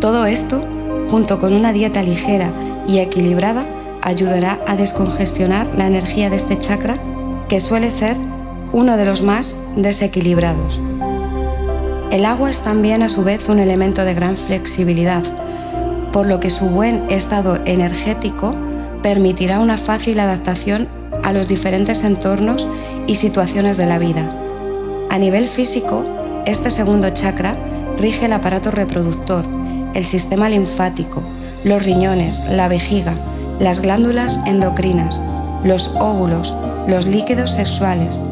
[0.00, 0.60] Todo esto,
[1.08, 2.50] junto con una dieta ligera
[2.88, 3.64] y equilibrada,
[4.02, 6.96] ayudará a descongestionar la energía de este chakra
[7.48, 8.16] que suele ser
[8.72, 10.80] uno de los más desequilibrados.
[12.10, 15.22] El agua es también a su vez un elemento de gran flexibilidad,
[16.12, 18.50] por lo que su buen estado energético
[19.02, 20.88] permitirá una fácil adaptación
[21.22, 22.66] a los diferentes entornos
[23.06, 24.28] y situaciones de la vida.
[25.10, 26.04] A nivel físico,
[26.46, 27.56] este segundo chakra
[27.98, 29.44] rige el aparato reproductor,
[29.94, 31.22] el sistema linfático,
[31.64, 33.14] los riñones, la vejiga,
[33.60, 35.20] las glándulas endocrinas,
[35.64, 36.54] los óvulos,
[36.88, 38.22] los líquidos sexuales,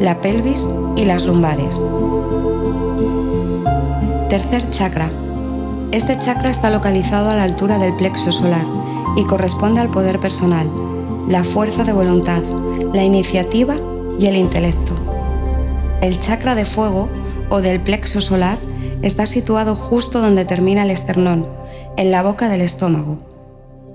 [0.00, 1.80] la pelvis y las lumbares.
[4.28, 5.08] Tercer chakra.
[5.92, 8.64] Este chakra está localizado a la altura del plexo solar
[9.16, 10.68] y corresponde al poder personal,
[11.28, 12.42] la fuerza de voluntad,
[12.92, 13.76] la iniciativa
[14.20, 14.94] y el intelecto.
[16.02, 17.08] El chakra de fuego
[17.48, 18.58] o del plexo solar
[19.02, 21.46] está situado justo donde termina el esternón,
[21.96, 23.18] en la boca del estómago.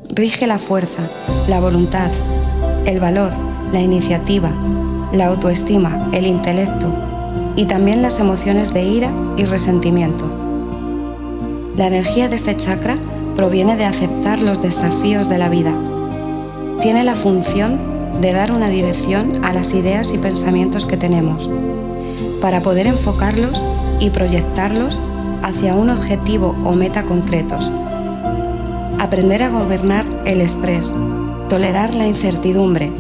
[0.09, 1.03] Rige la fuerza,
[1.47, 2.09] la voluntad,
[2.85, 3.31] el valor,
[3.71, 4.51] la iniciativa,
[5.13, 6.91] la autoestima, el intelecto
[7.55, 10.25] y también las emociones de ira y resentimiento.
[11.77, 12.95] La energía de este chakra
[13.35, 15.73] proviene de aceptar los desafíos de la vida.
[16.81, 21.49] Tiene la función de dar una dirección a las ideas y pensamientos que tenemos,
[22.41, 23.61] para poder enfocarlos
[23.99, 24.99] y proyectarlos
[25.43, 27.71] hacia un objetivo o meta concretos.
[28.99, 30.93] Aprender a gobernar el estrés,
[31.49, 32.91] tolerar la incertidumbre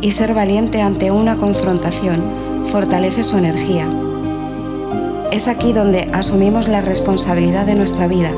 [0.00, 2.22] y ser valiente ante una confrontación
[2.66, 3.86] fortalece su energía.
[5.32, 8.30] Es aquí donde asumimos la responsabilidad de nuestra vida.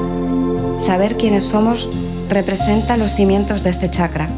[0.78, 1.88] Saber quiénes somos
[2.28, 4.28] representa los cimientos de este chakra.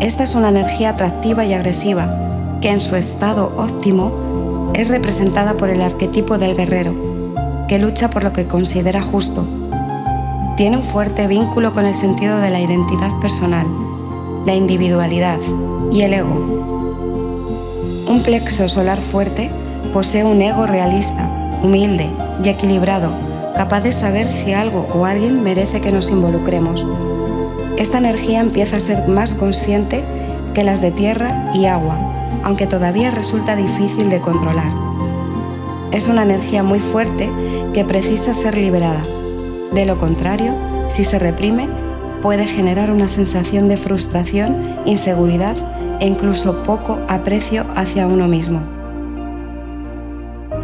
[0.00, 2.08] Esta es una energía atractiva y agresiva
[2.62, 6.94] que en su estado óptimo es representada por el arquetipo del guerrero,
[7.68, 9.44] que lucha por lo que considera justo.
[10.56, 13.66] Tiene un fuerte vínculo con el sentido de la identidad personal,
[14.46, 15.38] la individualidad
[15.92, 16.34] y el ego.
[18.08, 19.50] Un plexo solar fuerte
[19.92, 21.28] posee un ego realista,
[21.62, 22.08] humilde
[22.42, 23.12] y equilibrado,
[23.54, 26.86] capaz de saber si algo o alguien merece que nos involucremos
[27.80, 30.04] esta energía empieza a ser más consciente
[30.52, 31.96] que las de tierra y agua,
[32.44, 34.70] aunque todavía resulta difícil de controlar.
[35.90, 37.30] Es una energía muy fuerte
[37.72, 39.02] que precisa ser liberada.
[39.72, 40.52] De lo contrario,
[40.88, 41.68] si se reprime,
[42.20, 45.56] puede generar una sensación de frustración, inseguridad
[46.00, 48.60] e incluso poco aprecio hacia uno mismo.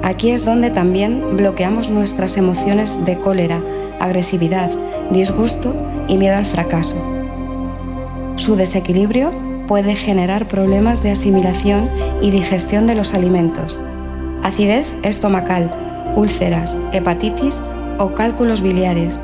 [0.02, 3.62] Aquí es donde también bloqueamos nuestras emociones de cólera,
[4.00, 4.70] agresividad,
[5.10, 5.72] disgusto
[6.08, 6.96] y miedo al fracaso.
[8.36, 9.30] Su desequilibrio
[9.66, 11.90] puede generar problemas de asimilación
[12.22, 13.78] y digestión de los alimentos,
[14.42, 15.70] acidez estomacal,
[16.14, 17.62] úlceras, hepatitis
[17.98, 19.18] o cálculos biliares.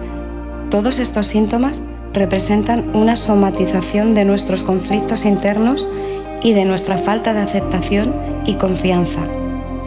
[0.70, 5.88] Todos estos síntomas representan una somatización de nuestros conflictos internos
[6.42, 8.12] y de nuestra falta de aceptación
[8.46, 9.20] y confianza.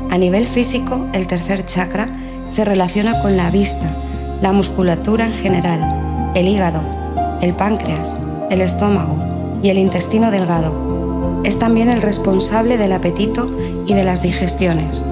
[0.10, 2.08] A nivel físico, el tercer chakra
[2.47, 3.86] se relaciona con la vista,
[4.41, 6.05] la musculatura en general,
[6.36, 6.82] el hígado,
[7.41, 8.17] el páncreas,
[8.52, 9.15] el estómago
[9.63, 11.41] y el intestino delgado.
[11.43, 13.48] Es también el responsable del apetito
[13.88, 15.04] y de las digestiones.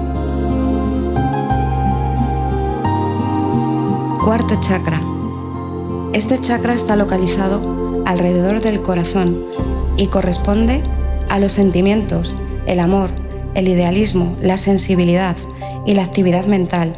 [4.22, 5.00] Cuarto chakra.
[6.12, 9.36] Este chakra está localizado alrededor del corazón
[9.96, 10.82] y corresponde
[11.28, 13.10] a los sentimientos, el amor,
[13.54, 15.36] el idealismo, la sensibilidad
[15.86, 16.92] y la actividad mental.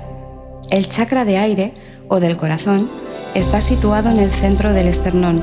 [0.70, 1.72] El chakra de aire
[2.08, 2.88] o del corazón
[3.36, 5.42] Está situado en el centro del esternón.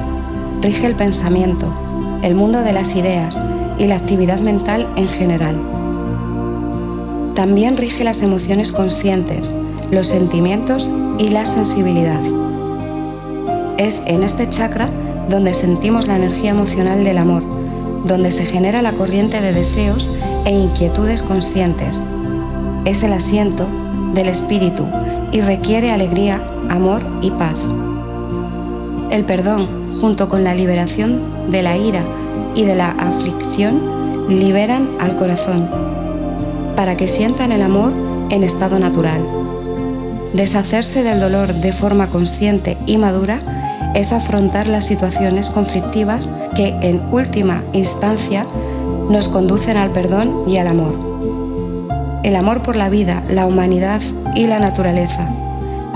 [0.64, 1.72] Rige el pensamiento,
[2.24, 3.40] el mundo de las ideas
[3.78, 5.56] y la actividad mental en general.
[7.36, 9.54] También rige las emociones conscientes,
[9.92, 12.20] los sentimientos y la sensibilidad.
[13.78, 14.90] Es en este chakra
[15.30, 17.44] donde sentimos la energía emocional del amor,
[18.08, 20.10] donde se genera la corriente de deseos
[20.46, 22.02] e inquietudes conscientes.
[22.86, 23.68] Es el asiento
[24.16, 24.88] del espíritu
[25.34, 27.56] y requiere alegría, amor y paz.
[29.10, 29.68] El perdón,
[30.00, 32.04] junto con la liberación de la ira
[32.56, 33.82] y de la aflicción,
[34.30, 35.68] liberan al corazón
[36.76, 37.92] para que sientan el amor
[38.30, 39.22] en estado natural.
[40.34, 43.40] Deshacerse del dolor de forma consciente y madura
[43.96, 48.46] es afrontar las situaciones conflictivas que en última instancia
[49.10, 50.94] nos conducen al perdón y al amor.
[52.24, 54.02] El amor por la vida, la humanidad
[54.36, 55.28] y la naturaleza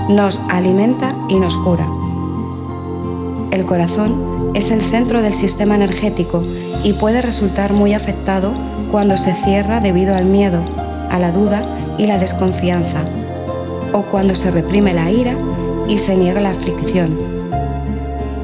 [0.08, 1.86] nos alimenta y nos cura.
[3.50, 6.42] El corazón es el centro del sistema energético
[6.82, 8.52] y puede resultar muy afectado
[8.90, 10.62] cuando se cierra debido al miedo,
[11.10, 11.62] a la duda
[11.98, 13.00] y la desconfianza,
[13.92, 15.34] o cuando se reprime la ira
[15.88, 17.18] y se niega la fricción.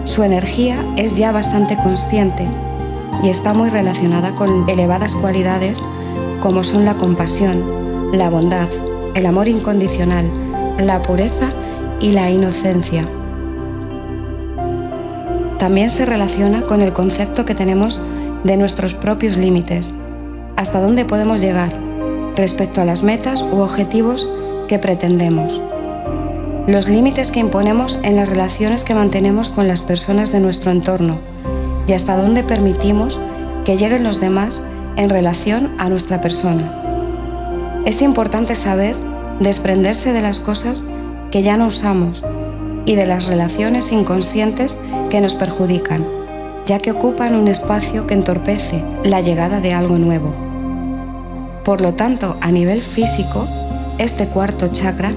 [0.04, 2.46] Su energía es ya bastante consciente
[3.22, 5.82] y está muy relacionada con elevadas cualidades
[6.40, 7.62] como son la compasión,
[8.12, 8.68] la bondad,
[9.14, 10.26] el amor incondicional,
[10.78, 11.48] la pureza
[12.00, 13.02] y la inocencia.
[15.58, 18.02] También se relaciona con el concepto que tenemos
[18.42, 19.92] de nuestros propios límites,
[20.56, 21.72] hasta dónde podemos llegar
[22.36, 24.28] respecto a las metas u objetivos
[24.68, 25.60] que pretendemos,
[26.66, 31.18] los límites que imponemos en las relaciones que mantenemos con las personas de nuestro entorno.
[31.86, 33.20] Y hasta dónde permitimos
[33.66, 34.62] que lleguen los demás
[34.96, 36.83] en relación a nuestra persona.
[37.84, 38.96] Es importante saber
[39.40, 40.82] desprenderse de las cosas
[41.30, 42.22] que ya no usamos
[42.86, 44.78] y de las relaciones inconscientes
[45.10, 46.06] que nos perjudican,
[46.64, 50.32] ya que ocupan un espacio que entorpece la llegada de algo nuevo.
[51.62, 53.46] Por lo tanto, a nivel físico,
[53.98, 55.10] este cuarto chakra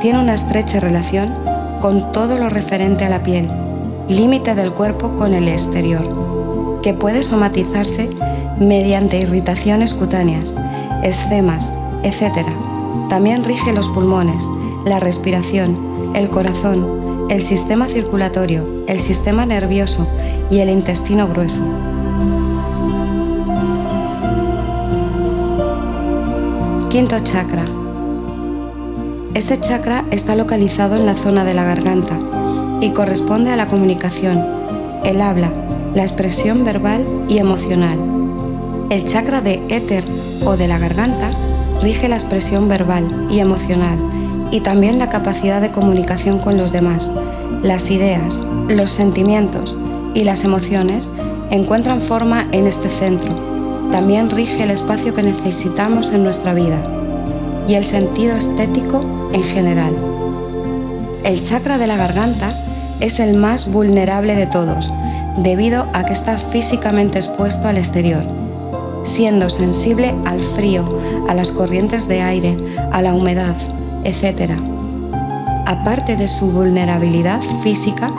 [0.00, 1.34] tiene una estrecha relación
[1.80, 3.48] con todo lo referente a la piel,
[4.08, 8.08] límite del cuerpo con el exterior, que puede somatizarse
[8.58, 10.54] mediante irritaciones cutáneas,
[11.02, 11.70] escemas,
[12.04, 12.46] etc.
[13.08, 14.48] También rige los pulmones,
[14.84, 20.06] la respiración, el corazón, el sistema circulatorio, el sistema nervioso
[20.50, 21.60] y el intestino grueso.
[26.90, 27.64] Quinto chakra.
[29.34, 32.16] Este chakra está localizado en la zona de la garganta
[32.80, 34.40] y corresponde a la comunicación,
[35.04, 35.50] el habla,
[35.94, 37.98] la expresión verbal y emocional.
[38.90, 40.04] El chakra de éter
[40.44, 41.30] o de la garganta
[41.82, 43.98] rige la expresión verbal y emocional
[44.50, 47.10] y también la capacidad de comunicación con los demás.
[47.62, 48.34] Las ideas,
[48.68, 49.76] los sentimientos
[50.14, 51.10] y las emociones
[51.50, 53.34] encuentran forma en este centro.
[53.90, 56.78] También rige el espacio que necesitamos en nuestra vida
[57.68, 59.00] y el sentido estético
[59.32, 59.94] en general.
[61.24, 62.52] El chakra de la garganta
[63.00, 64.92] es el más vulnerable de todos,
[65.38, 68.24] debido a que está físicamente expuesto al exterior,
[69.14, 70.84] siendo sensible al frío,
[71.28, 72.56] a las corrientes de aire,
[72.90, 73.54] a la humedad,
[74.02, 74.50] etc.
[75.66, 78.10] Aparte de su vulnerabilidad física,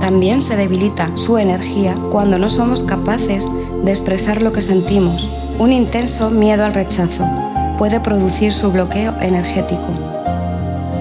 [0.00, 3.48] también se debilita su energía cuando no somos capaces
[3.84, 5.30] de expresar lo que sentimos.
[5.58, 7.24] Un intenso miedo al rechazo
[7.78, 9.88] puede producir su bloqueo energético.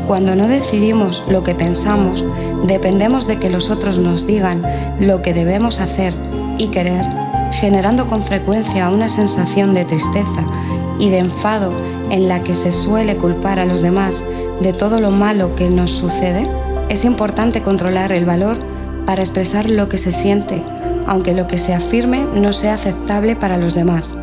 [0.08, 2.24] Cuando no decidimos lo que pensamos,
[2.66, 4.62] dependemos de que los otros nos digan
[5.02, 6.14] lo que debemos hacer
[6.58, 7.04] y querer,
[7.64, 10.44] generando con frecuencia una sensación de tristeza
[11.00, 11.72] y de enfado
[12.10, 14.22] en la que se suele culpar a los demás
[14.60, 16.44] de todo lo malo que nos sucede,
[16.90, 18.58] es importante controlar el valor
[19.06, 20.62] para expresar lo que se siente,
[21.08, 24.18] aunque lo que se afirme no sea aceptable para los demás.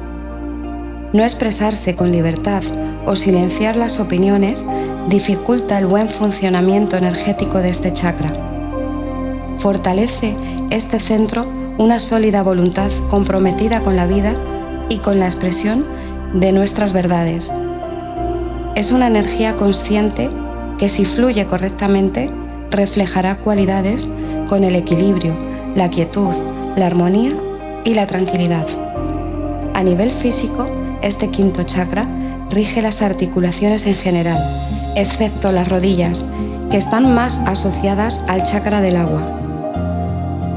[1.14, 2.62] No expresarse con libertad
[3.07, 4.66] o silenciar las opiniones
[5.09, 8.34] dificulta el buen funcionamiento energético de este chakra.
[9.57, 10.36] Fortalece
[10.68, 14.35] este centro una sólida voluntad comprometida con la vida
[14.91, 15.87] y con la expresión
[16.35, 17.51] de nuestras verdades.
[18.76, 20.28] Es una energía consciente
[20.76, 22.28] que si fluye correctamente
[22.70, 24.11] reflejará cualidades
[24.47, 25.33] con el equilibrio,
[25.74, 26.35] la quietud,
[26.76, 27.33] la armonía
[27.87, 28.66] y la tranquilidad.
[29.72, 30.66] A nivel físico,
[31.01, 32.05] este quinto chakra
[32.51, 34.39] rige las articulaciones en general,
[34.97, 36.26] excepto las rodillas,
[36.70, 39.22] que están más asociadas al chakra del agua.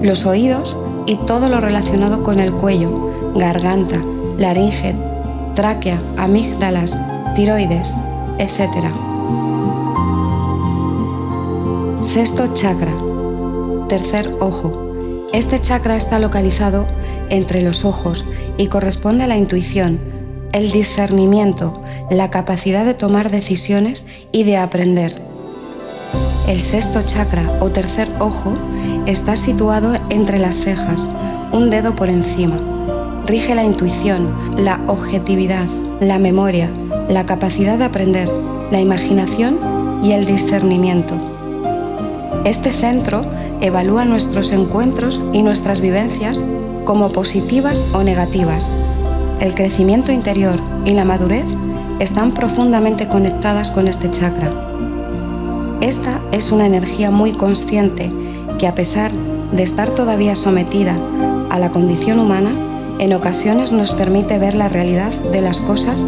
[0.01, 3.99] Los oídos y todo lo relacionado con el cuello, garganta,
[4.37, 4.95] laringe,
[5.55, 6.97] tráquea, amígdalas,
[7.35, 7.93] tiroides,
[8.39, 8.91] etc.
[12.01, 12.93] Sexto chakra.
[13.89, 15.29] Tercer ojo.
[15.33, 16.85] Este chakra está localizado
[17.29, 18.25] entre los ojos
[18.57, 19.99] y corresponde a la intuición,
[20.51, 21.73] el discernimiento,
[22.11, 25.32] la capacidad de tomar decisiones y de aprender.
[26.47, 28.53] El sexto chakra o tercer ojo
[29.05, 31.07] está situado entre las cejas,
[31.53, 32.57] un dedo por encima.
[33.25, 34.27] Rige la intuición,
[34.57, 35.65] la objetividad,
[36.01, 36.69] la memoria,
[37.07, 38.29] la capacidad de aprender,
[38.71, 39.57] la imaginación
[40.03, 41.15] y el discernimiento.
[42.43, 43.21] Este centro
[43.61, 46.41] evalúa nuestros encuentros y nuestras vivencias
[46.83, 48.69] como positivas o negativas.
[49.39, 51.45] El crecimiento interior y la madurez
[51.99, 54.49] están profundamente conectadas con este chakra.
[55.83, 58.09] Esta es una energía muy consciente
[58.57, 59.11] que a pesar
[59.51, 60.95] de estar todavía sometida
[61.49, 62.53] a la condición humana,
[62.99, 66.01] en ocasiones nos permite ver la realidad de las cosas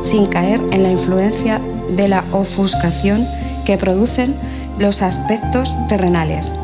[0.00, 1.60] sin caer en la influencia
[1.94, 3.28] de la ofuscación
[3.66, 4.34] que producen
[4.78, 6.54] los aspectos terrenales.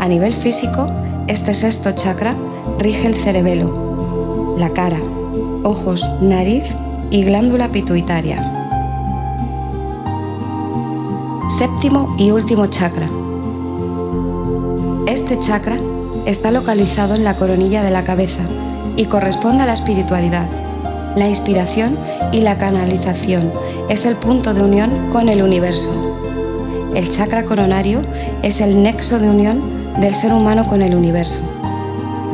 [0.00, 0.90] A nivel físico,
[1.28, 2.34] este sexto chakra
[2.80, 4.98] rige el cerebelo, la cara,
[5.62, 6.64] ojos, nariz
[7.12, 8.57] y glándula pituitaria.
[11.58, 13.08] Séptimo y último chakra.
[15.08, 15.76] Este chakra
[16.24, 18.42] está localizado en la coronilla de la cabeza
[18.96, 20.46] y corresponde a la espiritualidad.
[21.16, 21.98] La inspiración
[22.30, 23.50] y la canalización
[23.88, 25.90] es el punto de unión con el universo.
[26.94, 28.02] El chakra coronario
[28.44, 29.60] es el nexo de unión
[30.00, 31.40] del ser humano con el universo.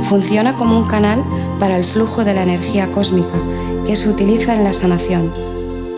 [0.03, 1.25] Funciona como un canal
[1.59, 3.39] para el flujo de la energía cósmica
[3.87, 5.33] que se utiliza en la sanación,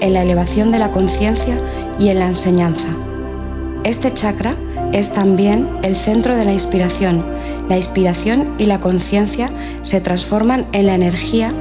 [0.00, 1.58] en la elevación de la conciencia
[1.98, 2.86] y en la enseñanza.
[3.86, 4.56] Este chakra
[4.92, 7.24] es también el centro de la inspiración.
[7.68, 9.48] La inspiración y la conciencia
[9.82, 11.52] se transforman en la energía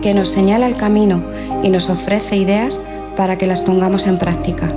[0.00, 1.24] que nos señala el camino
[1.64, 2.80] y nos ofrece ideas
[3.16, 4.68] para que las pongamos en práctica.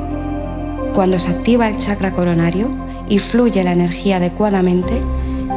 [0.96, 2.72] Cuando se activa el chakra coronario
[3.08, 5.00] y fluye la energía adecuadamente,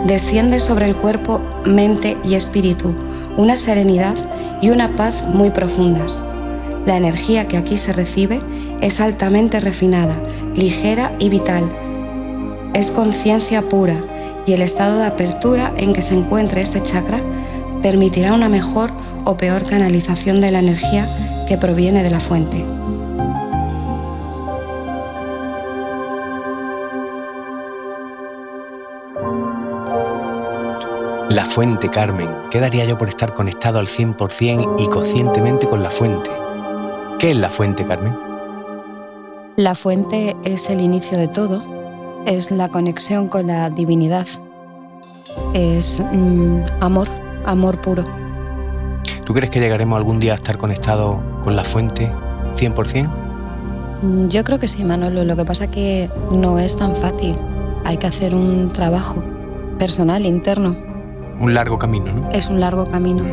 [0.07, 2.95] desciende sobre el cuerpo, mente y espíritu
[3.39, 4.17] una serenidad
[4.61, 6.21] y una paz muy profundas.
[6.85, 8.39] La energía que aquí se recibe
[8.83, 10.15] es altamente refinada,
[10.59, 11.65] ligera y vital.
[12.75, 13.97] Es conciencia pura
[14.45, 17.19] y el estado de apertura en que se encuentra este chakra
[17.83, 18.91] permitirá una mejor
[19.25, 21.07] o peor canalización de la energía
[21.47, 22.65] que proviene de la fuente.
[31.31, 32.29] La fuente, Carmen.
[32.51, 36.31] ¿Qué daría yo por estar conectado al 100% y conscientemente con la fuente?
[37.19, 38.28] ¿Qué es la fuente, Carmen?
[39.59, 41.65] La fuente es el inicio de todo,
[42.27, 44.29] es la conexión con la divinidad,
[45.53, 47.09] es mm, amor,
[47.45, 48.05] amor puro.
[49.25, 52.09] ¿Tú crees que llegaremos algún día a estar conectados con la fuente
[52.55, 53.11] 100%?
[54.03, 55.25] Mm, yo creo que sí, Manolo.
[55.25, 57.35] Lo que pasa es que no es tan fácil.
[57.85, 59.17] Hay que hacer un trabajo
[59.77, 60.77] personal, interno,
[61.41, 62.31] un largo camino, ¿no?
[62.31, 63.25] Es un largo camino,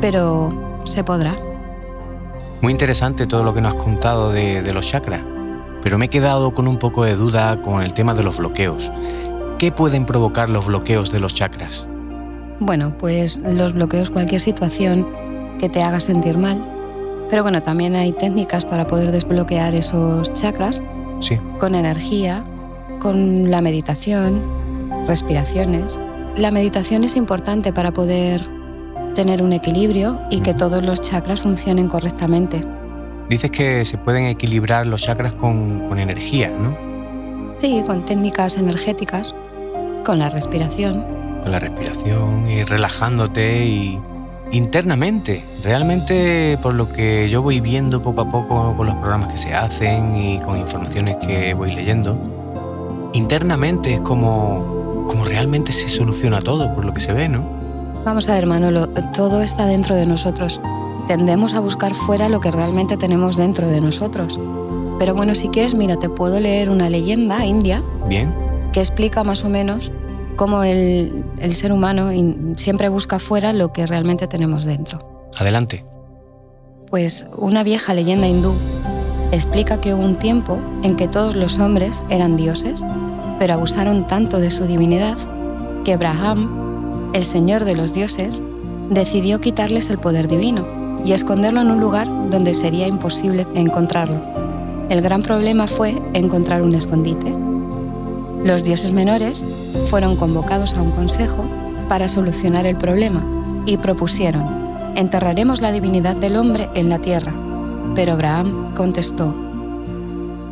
[0.00, 0.48] pero
[0.82, 1.36] se podrá.
[2.62, 5.20] Muy interesante todo lo que nos has contado de, de los chakras,
[5.82, 8.92] pero me he quedado con un poco de duda con el tema de los bloqueos.
[9.58, 11.88] ¿Qué pueden provocar los bloqueos de los chakras?
[12.60, 15.06] Bueno, pues los bloqueos, cualquier situación
[15.58, 16.66] que te haga sentir mal.
[17.30, 20.82] Pero bueno, también hay técnicas para poder desbloquear esos chakras.
[21.20, 21.38] Sí.
[21.58, 22.44] Con energía,
[22.98, 24.42] con la meditación,
[25.06, 25.98] respiraciones.
[26.36, 28.42] La meditación es importante para poder
[29.14, 32.64] tener un equilibrio y que todos los chakras funcionen correctamente.
[33.28, 36.76] Dices que se pueden equilibrar los chakras con, con energía, ¿no?
[37.58, 39.34] Sí, con técnicas energéticas,
[40.04, 41.04] con la respiración.
[41.42, 44.00] Con la respiración y relajándote y
[44.52, 45.44] internamente.
[45.62, 49.54] Realmente por lo que yo voy viendo poco a poco con los programas que se
[49.54, 52.18] hacen y con informaciones que voy leyendo,
[53.12, 57.59] internamente es como como realmente se soluciona todo, por lo que se ve, ¿no?
[58.04, 60.60] Vamos a ver, Manolo, todo está dentro de nosotros.
[61.08, 64.40] Tendemos a buscar fuera lo que realmente tenemos dentro de nosotros.
[64.98, 67.82] Pero bueno, si quieres, mira, te puedo leer una leyenda india.
[68.08, 68.34] Bien.
[68.72, 69.92] Que explica más o menos
[70.36, 72.10] cómo el, el ser humano
[72.56, 74.98] siempre busca fuera lo que realmente tenemos dentro.
[75.38, 75.84] Adelante.
[76.88, 78.52] Pues una vieja leyenda hindú
[79.32, 82.84] explica que hubo un tiempo en que todos los hombres eran dioses
[83.40, 85.16] pero abusaron tanto de su divinidad
[85.82, 86.69] que Abraham,
[87.12, 88.40] el señor de los dioses,
[88.90, 90.66] decidió quitarles el poder divino
[91.04, 94.20] y esconderlo en un lugar donde sería imposible encontrarlo.
[94.88, 97.32] El gran problema fue encontrar un escondite.
[98.44, 99.44] Los dioses menores
[99.86, 101.44] fueron convocados a un consejo
[101.88, 103.22] para solucionar el problema
[103.66, 104.44] y propusieron,
[104.96, 107.32] enterraremos la divinidad del hombre en la tierra.
[107.94, 109.34] Pero Abraham contestó,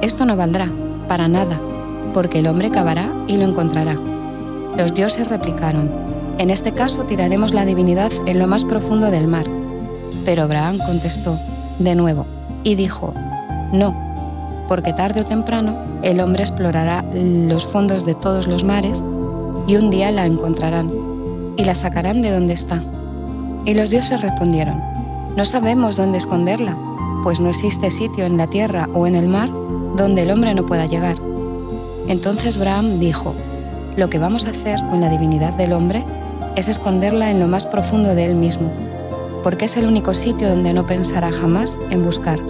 [0.01, 0.69] esto no valdrá,
[1.09, 1.59] para nada,
[2.15, 3.97] porque el hombre cavará y lo encontrará.
[4.77, 5.91] Los dioses replicaron,
[6.39, 9.47] en este caso tiraremos la divinidad en lo más profundo del mar.
[10.25, 11.39] Pero Abraham contestó,
[11.79, 12.27] de nuevo,
[12.65, 13.13] y dijo,
[13.73, 13.95] no,
[14.69, 19.03] porque tarde o temprano el hombre explorará los fondos de todos los mares
[19.67, 20.91] y un día la encontrarán
[21.57, 22.83] y la sacarán de donde está.
[23.65, 24.81] Y los dioses respondieron,
[25.37, 26.77] no sabemos dónde esconderla,
[27.23, 29.51] pues no existe sitio en la tierra o en el mar
[29.97, 31.17] donde el hombre no pueda llegar.
[32.07, 33.35] Entonces Braham dijo,
[33.97, 36.05] lo que vamos a hacer con la divinidad del hombre
[36.57, 38.73] es esconderla en lo más profundo de él mismo,
[39.43, 42.41] porque es el único sitio donde no pensará jamás en buscar.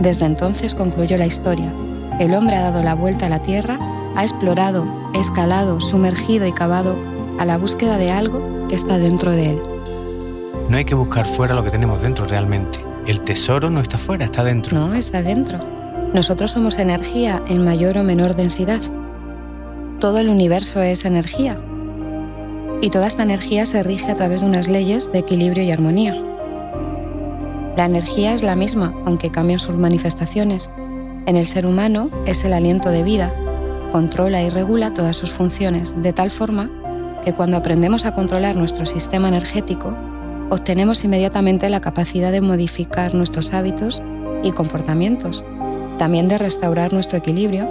[0.00, 1.72] Desde entonces concluyó la historia.
[2.20, 3.78] El hombre ha dado la vuelta a la Tierra,
[4.16, 6.96] ha explorado, escalado, sumergido y cavado
[7.38, 9.62] a la búsqueda de algo que está dentro de él.
[10.68, 12.78] No hay que buscar fuera lo que tenemos dentro realmente.
[13.06, 14.78] El tesoro no está fuera, está dentro.
[14.78, 15.60] No, está dentro.
[16.12, 18.80] Nosotros somos energía en mayor o menor densidad.
[19.98, 21.56] Todo el universo es energía.
[22.80, 26.14] Y toda esta energía se rige a través de unas leyes de equilibrio y armonía.
[27.76, 30.70] La energía es la misma, aunque cambian sus manifestaciones.
[31.26, 33.32] En el ser humano es el aliento de vida,
[33.92, 36.70] controla y regula todas sus funciones, de tal forma
[37.24, 39.94] que cuando aprendemos a controlar nuestro sistema energético,
[40.50, 44.02] obtenemos inmediatamente la capacidad de modificar nuestros hábitos
[44.42, 45.44] y comportamientos
[45.98, 47.68] también de restaurar nuestro equilibrio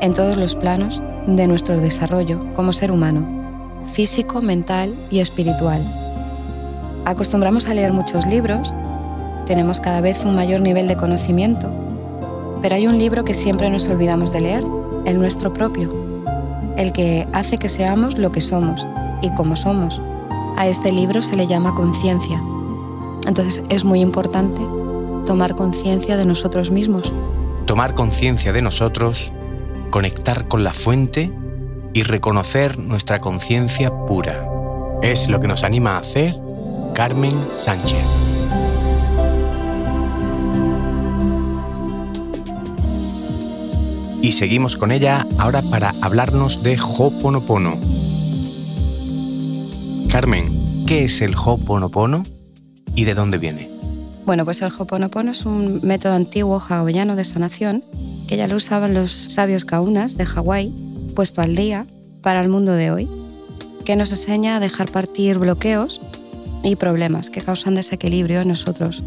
[0.00, 3.45] en todos los planos de nuestro desarrollo como ser humano,
[3.86, 5.82] físico, mental y espiritual.
[7.04, 8.74] Acostumbramos a leer muchos libros,
[9.46, 11.70] tenemos cada vez un mayor nivel de conocimiento,
[12.62, 14.64] pero hay un libro que siempre nos olvidamos de leer,
[15.04, 16.22] el nuestro propio,
[16.76, 18.86] el que hace que seamos lo que somos
[19.22, 20.00] y como somos.
[20.56, 22.42] A este libro se le llama conciencia.
[23.26, 24.60] Entonces es muy importante
[25.26, 27.12] tomar conciencia de nosotros mismos
[27.66, 29.32] tomar conciencia de nosotros
[29.90, 31.32] conectar con la fuente
[31.96, 34.46] y reconocer nuestra conciencia pura.
[35.02, 36.38] Es lo que nos anima a hacer
[36.94, 38.04] Carmen Sánchez.
[44.20, 47.78] Y seguimos con ella ahora para hablarnos de Hoponopono.
[50.10, 52.24] Carmen, ¿qué es el Hoponopono
[52.94, 53.70] y de dónde viene?
[54.26, 57.82] Bueno, pues el Hoponopono es un método antiguo hawaiano de sanación
[58.28, 60.85] que ya lo usaban los sabios kaunas de Hawái,
[61.16, 61.86] puesto al día
[62.20, 63.08] para el mundo de hoy,
[63.84, 66.00] que nos enseña a dejar partir bloqueos
[66.62, 69.02] y problemas que causan desequilibrio en nosotros.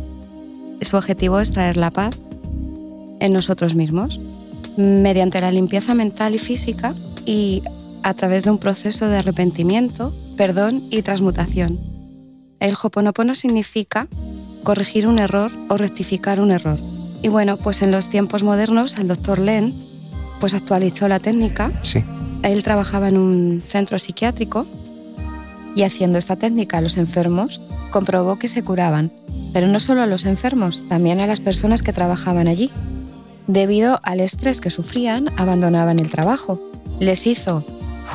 [0.82, 2.18] Su objetivo es traer la paz
[3.20, 4.20] en nosotros mismos,
[4.78, 6.94] mediante la limpieza mental y física
[7.26, 7.62] y
[8.02, 11.80] a través de un proceso de arrepentimiento, perdón y transmutación.
[12.60, 14.08] El Hoponopono significa
[14.64, 16.78] corregir un error o rectificar un error.
[17.22, 19.74] Y bueno, pues en los tiempos modernos el doctor Len
[20.40, 21.72] pues actualizó la técnica.
[21.82, 22.04] Sí.
[22.44, 24.66] Él trabajaba en un centro psiquiátrico
[25.76, 27.62] y haciendo esta técnica a los enfermos
[27.92, 29.12] comprobó que se curaban,
[29.54, 32.72] pero no solo a los enfermos, también a las personas que trabajaban allí.
[33.48, 36.62] Debido al estrés que sufrían, abandonaban el trabajo.
[37.00, 37.64] Les hizo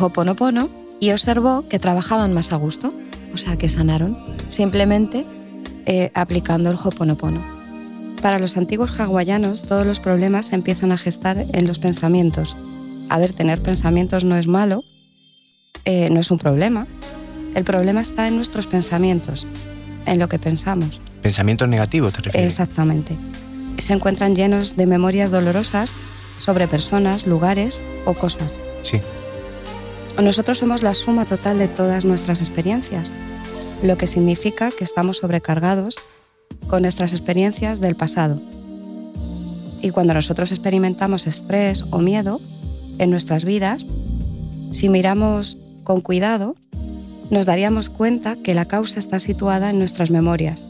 [0.00, 0.68] hoponopono
[1.00, 2.92] y observó que trabajaban más a gusto,
[3.34, 4.16] o sea que sanaron,
[4.48, 5.26] simplemente
[5.86, 7.53] eh, aplicando el Hoponopono.
[8.24, 12.56] Para los antiguos hawaianos, todos los problemas se empiezan a gestar en los pensamientos.
[13.10, 14.82] A ver, tener pensamientos no es malo,
[15.84, 16.86] eh, no es un problema.
[17.54, 19.46] El problema está en nuestros pensamientos,
[20.06, 21.02] en lo que pensamos.
[21.20, 22.50] ¿Pensamientos negativos te refieres?
[22.50, 23.14] Exactamente.
[23.76, 25.90] Se encuentran llenos de memorias dolorosas
[26.38, 28.58] sobre personas, lugares o cosas.
[28.80, 29.02] Sí.
[30.18, 33.12] Nosotros somos la suma total de todas nuestras experiencias
[33.82, 35.96] lo que significa que estamos sobrecargados
[36.68, 38.40] con nuestras experiencias del pasado.
[39.82, 42.40] Y cuando nosotros experimentamos estrés o miedo
[42.98, 43.86] en nuestras vidas,
[44.70, 46.56] si miramos con cuidado,
[47.30, 50.66] nos daríamos cuenta que la causa está situada en nuestras memorias.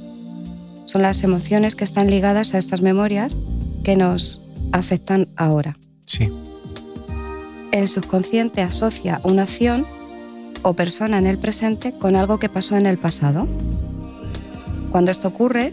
[0.86, 3.36] Son las emociones que están ligadas a estas memorias
[3.82, 4.40] que nos
[4.72, 5.76] afectan ahora.
[6.06, 6.28] Sí.
[7.72, 9.84] El subconsciente asocia una acción
[10.62, 13.46] o persona en el presente con algo que pasó en el pasado.
[14.94, 15.72] Cuando esto ocurre,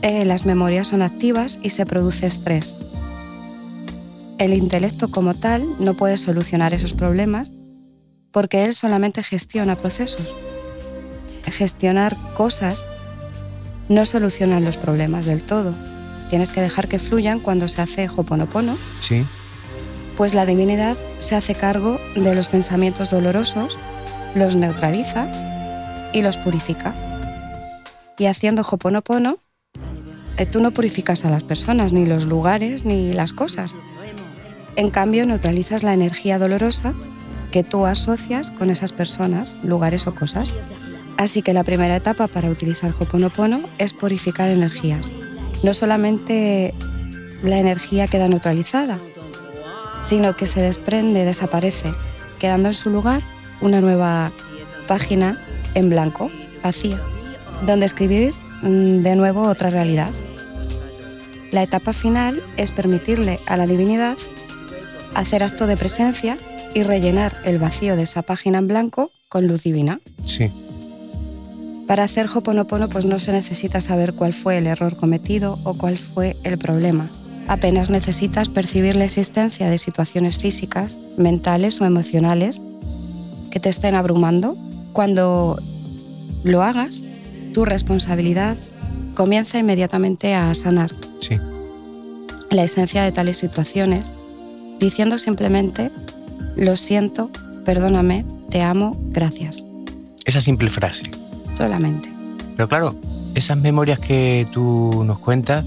[0.00, 2.74] eh, las memorias son activas y se produce estrés.
[4.38, 7.52] El intelecto como tal no puede solucionar esos problemas
[8.30, 10.26] porque él solamente gestiona procesos.
[11.44, 12.86] Gestionar cosas
[13.90, 15.74] no solucionan los problemas del todo.
[16.30, 18.78] Tienes que dejar que fluyan cuando se hace hoponopono.
[19.00, 19.26] Sí
[20.16, 23.76] pues la divinidad se hace cargo de los pensamientos dolorosos,
[24.34, 25.28] los neutraliza
[26.14, 26.94] y los purifica.
[28.18, 29.38] Y haciendo Hoponopono,
[30.38, 33.74] eh, tú no purificas a las personas, ni los lugares, ni las cosas.
[34.76, 36.94] En cambio, neutralizas la energía dolorosa
[37.50, 40.52] que tú asocias con esas personas, lugares o cosas.
[41.16, 45.10] Así que la primera etapa para utilizar Hoponopono es purificar energías.
[45.62, 46.74] No solamente
[47.42, 48.98] la energía queda neutralizada,
[50.02, 51.92] sino que se desprende, desaparece,
[52.38, 53.22] quedando en su lugar
[53.60, 54.30] una nueva
[54.86, 55.42] página
[55.74, 56.30] en blanco,
[56.62, 57.00] vacía,
[57.64, 60.10] donde escribir mm, de nuevo otra realidad.
[61.52, 64.16] La etapa final es permitirle a la divinidad
[65.14, 66.36] hacer acto de presencia
[66.74, 69.98] y rellenar el vacío de esa página en blanco con luz divina.
[70.22, 70.50] Sí.
[71.86, 75.96] Para hacer Hoponopono pues no se necesita saber cuál fue el error cometido o cuál
[75.96, 77.08] fue el problema,
[77.48, 82.60] Apenas necesitas percibir la existencia de situaciones físicas, mentales o emocionales
[83.52, 84.56] que te estén abrumando.
[84.92, 85.56] Cuando
[86.42, 87.04] lo hagas,
[87.56, 88.54] tu responsabilidad
[89.14, 90.90] comienza inmediatamente a sanar.
[91.20, 91.38] Sí.
[92.50, 94.12] La esencia de tales situaciones,
[94.78, 95.90] diciendo simplemente,
[96.58, 97.30] lo siento,
[97.64, 99.64] perdóname, te amo, gracias.
[100.26, 101.04] Esa simple frase.
[101.56, 102.10] Solamente.
[102.56, 102.94] Pero claro,
[103.34, 105.64] esas memorias que tú nos cuentas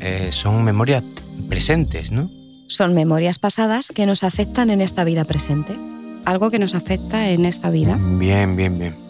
[0.00, 1.04] eh, son memorias
[1.46, 2.30] presentes, ¿no?
[2.68, 5.76] Son memorias pasadas que nos afectan en esta vida presente.
[6.24, 7.98] Algo que nos afecta en esta vida.
[8.18, 9.07] Bien, bien, bien.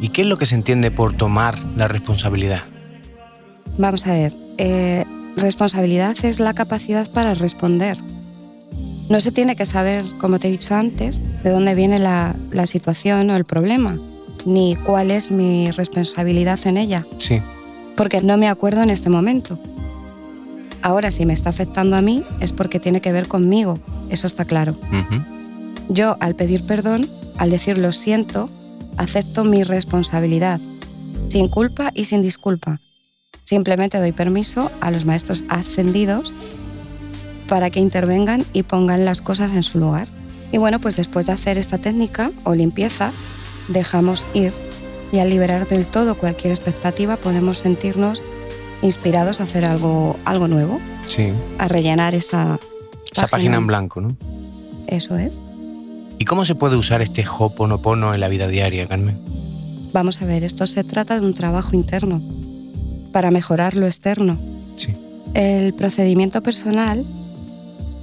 [0.00, 2.62] ¿Y qué es lo que se entiende por tomar la responsabilidad?
[3.78, 5.04] Vamos a ver, eh,
[5.36, 7.98] responsabilidad es la capacidad para responder.
[9.08, 12.66] No se tiene que saber, como te he dicho antes, de dónde viene la, la
[12.66, 13.96] situación o el problema,
[14.46, 17.04] ni cuál es mi responsabilidad en ella.
[17.18, 17.40] Sí
[18.00, 19.58] porque no me acuerdo en este momento.
[20.80, 23.78] Ahora, si me está afectando a mí, es porque tiene que ver conmigo,
[24.08, 24.74] eso está claro.
[25.90, 28.48] Yo, al pedir perdón, al decir lo siento,
[29.00, 30.60] acepto mi responsabilidad,
[31.30, 32.80] sin culpa y sin disculpa.
[33.44, 36.34] Simplemente doy permiso a los maestros ascendidos
[37.48, 40.06] para que intervengan y pongan las cosas en su lugar.
[40.52, 43.12] Y bueno, pues después de hacer esta técnica o limpieza,
[43.68, 44.52] dejamos ir
[45.12, 48.20] y al liberar del todo cualquier expectativa podemos sentirnos
[48.82, 51.32] inspirados a hacer algo, algo nuevo, Sí.
[51.58, 52.58] a rellenar esa,
[53.10, 54.14] Esa página en blanco, ¿no?
[54.88, 55.40] Eso es.
[56.20, 59.16] ¿Y cómo se puede usar este Ho'oponopono en la vida diaria, Carmen?
[59.94, 62.20] Vamos a ver, esto se trata de un trabajo interno
[63.10, 64.36] para mejorar lo externo.
[64.76, 64.94] Sí.
[65.32, 67.02] El procedimiento personal,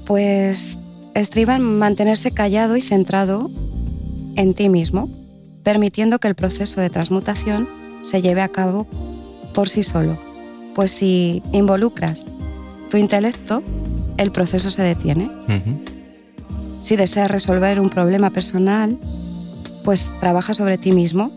[0.07, 0.79] pues,
[1.13, 3.51] estriba en mantenerse callado y centrado
[4.35, 5.11] en ti mismo,
[5.61, 7.67] permitiendo que el proceso de transmutación
[8.01, 8.87] se lleve a cabo
[9.53, 10.17] por sí solo.
[10.73, 12.25] Pues si involucras
[12.89, 13.61] tu intelecto,
[14.17, 15.25] el proceso se detiene.
[15.25, 15.96] Ujú.
[16.87, 18.97] Si deseas resolver un problema personal,
[19.83, 21.33] pues trabaja sobre ti mismo.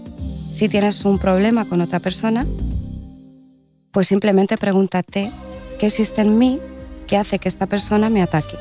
[0.53, 2.46] Si tienes un problema con otra persona,
[3.90, 5.28] pues simplemente pregúntate
[5.80, 6.61] qué existe en mí
[7.09, 8.55] que hace que esta persona me ataque.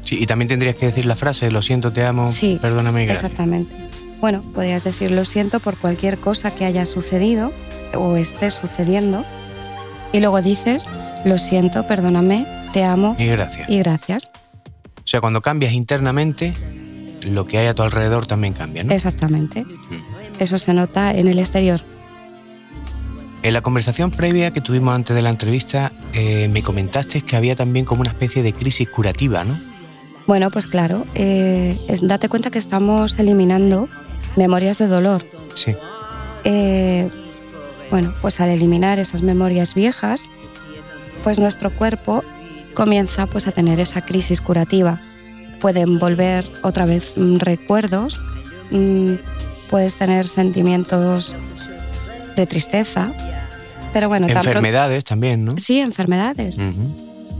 [0.00, 3.24] Sí, y también tendrías que decir la frase, lo siento, te amo, Sí, perdóname gracias.
[3.24, 3.76] Exactamente.
[4.22, 7.52] Bueno, podrías decir lo siento por cualquier cosa que haya sucedido
[7.94, 9.22] o esté sucediendo.
[10.14, 10.88] Y luego dices
[11.26, 13.68] lo siento, perdóname, te amo Y gracias.
[13.68, 14.30] y gracias.
[15.10, 16.54] O sea, cuando cambias internamente,
[17.22, 18.92] lo que hay a tu alrededor también cambia, ¿no?
[18.94, 19.66] Exactamente.
[20.38, 21.80] Eso se nota en el exterior.
[23.42, 27.56] En la conversación previa que tuvimos antes de la entrevista, eh, me comentaste que había
[27.56, 29.58] también como una especie de crisis curativa, ¿no?
[30.28, 33.88] Bueno, pues claro, eh, es- date cuenta que estamos eliminando
[34.36, 35.24] memorias de dolor.
[35.54, 35.74] Sí.
[36.44, 37.08] Eh,
[37.90, 40.30] bueno, pues al eliminar esas memorias viejas,
[41.24, 42.22] pues nuestro cuerpo
[42.74, 45.00] comienza pues a tener esa crisis curativa.
[45.60, 48.20] Pueden volver otra vez mm, recuerdos,
[48.70, 49.14] mm,
[49.68, 51.34] puedes tener sentimientos
[52.36, 53.10] de tristeza,
[53.92, 55.58] pero bueno, tan Enfermedades también, ¿no?
[55.58, 56.58] Sí, enfermedades.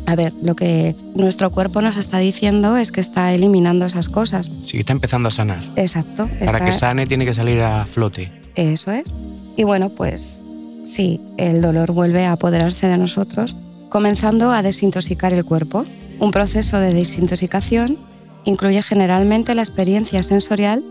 [0.06, 4.50] A ver, lo que nuestro cuerpo nos está diciendo es que está eliminando esas cosas.
[4.64, 5.62] Sí, está empezando a sanar.
[5.76, 6.28] Exacto.
[6.40, 8.32] Para está- que sane tiene que salir a flote.
[8.56, 9.12] Eso es.
[9.56, 10.42] Y bueno, pues
[10.84, 13.54] sí, el dolor vuelve a apoderarse de nosotros,
[13.90, 15.84] comenzando a desintoxicar el cuerpo.
[16.18, 17.98] Un proceso de desintoxicación
[18.44, 20.82] incluye generalmente la experiencia sensorial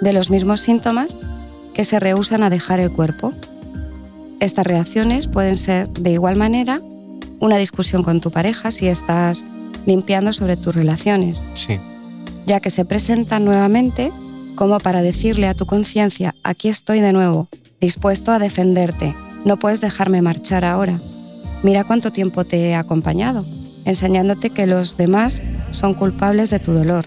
[0.00, 1.16] de los mismos síntomas
[1.74, 3.32] que se rehusan a dejar el cuerpo.
[4.40, 6.80] Estas reacciones pueden ser de igual manera
[7.40, 9.44] una discusión con tu pareja si estás
[9.86, 11.78] limpiando sobre tus relaciones, Sí.
[12.46, 14.10] ya que se presentan nuevamente
[14.54, 17.46] como para decirle a tu conciencia, aquí estoy de nuevo,
[17.80, 20.98] dispuesto a defenderte, no puedes dejarme marchar ahora.
[21.62, 23.44] Mira cuánto tiempo te he acompañado,
[23.84, 27.06] enseñándote que los demás son culpables de tu dolor.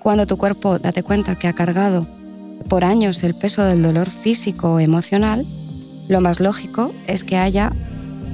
[0.00, 2.06] Cuando tu cuerpo date cuenta que ha cargado
[2.68, 5.44] por años el peso del dolor físico o emocional,
[6.08, 7.72] lo más lógico es que haya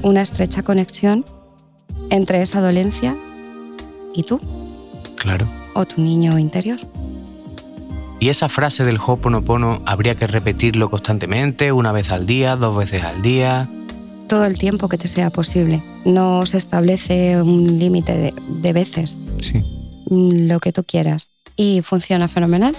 [0.03, 1.25] una estrecha conexión
[2.11, 3.15] entre esa dolencia
[4.15, 4.41] y tú
[5.17, 5.47] Claro.
[5.75, 6.79] o tu niño interior.
[8.19, 13.03] Y esa frase del Ho'oponopono habría que repetirlo constantemente, una vez al día, dos veces
[13.03, 13.69] al día.
[14.31, 15.83] Todo el tiempo que te sea posible.
[16.07, 19.59] No se establece un límite de, de veces, Sí.
[20.09, 21.31] mm, lo que tú quieras.
[21.57, 22.75] Y funciona fenomenal.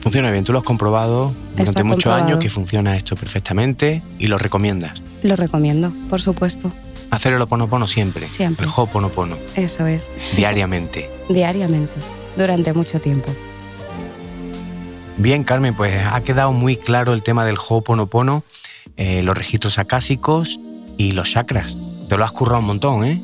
[0.00, 2.24] Funciona bien, tú lo has comprobado durante muchos comprobado.
[2.26, 5.02] años que funciona esto perfectamente y lo recomiendas.
[5.22, 6.70] Lo recomiendo, por supuesto.
[7.10, 8.28] Hacer el Ho'oponopono siempre.
[8.28, 8.66] Siempre.
[8.66, 11.10] El Ho'oponopono, Eso es, diariamente.
[11.28, 11.92] diariamente,
[12.36, 13.32] durante mucho tiempo.
[15.16, 18.42] Bien, Carmen, pues ha quedado muy claro el tema del Ho'oponopono,
[18.96, 20.58] eh, los registros acásicos
[20.96, 21.76] y los chakras.
[22.08, 23.20] Te lo has currado un montón, ¿eh?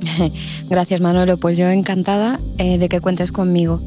[0.70, 3.80] Gracias Manolo, pues yo encantada eh, de que cuentes conmigo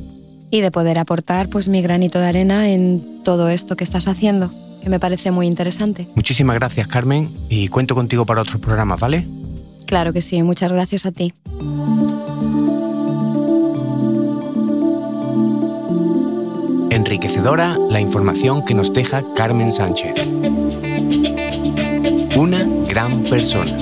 [0.50, 4.52] y de poder aportar pues mi granito de arena en todo esto que estás haciendo,
[4.84, 6.08] que me parece muy interesante.
[6.16, 9.26] Muchísimas gracias, Carmen, y cuento contigo para otros programas, ¿vale?
[9.86, 11.34] Claro que sí, muchas gracias a ti.
[16.90, 20.14] Enriquecedora la información que nos deja Carmen Sánchez.
[23.10, 23.76] Persona.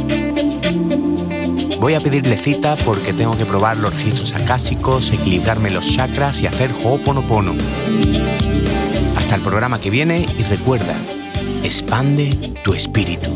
[1.80, 6.48] Voy a pedirle cita porque tengo que probar los registros acásicos, equilibrarme los chakras y
[6.48, 7.54] hacer Ho'oponopono.
[9.18, 10.96] Hasta el programa que viene y recuerda,
[11.64, 12.30] expande
[12.64, 13.28] tu espíritu.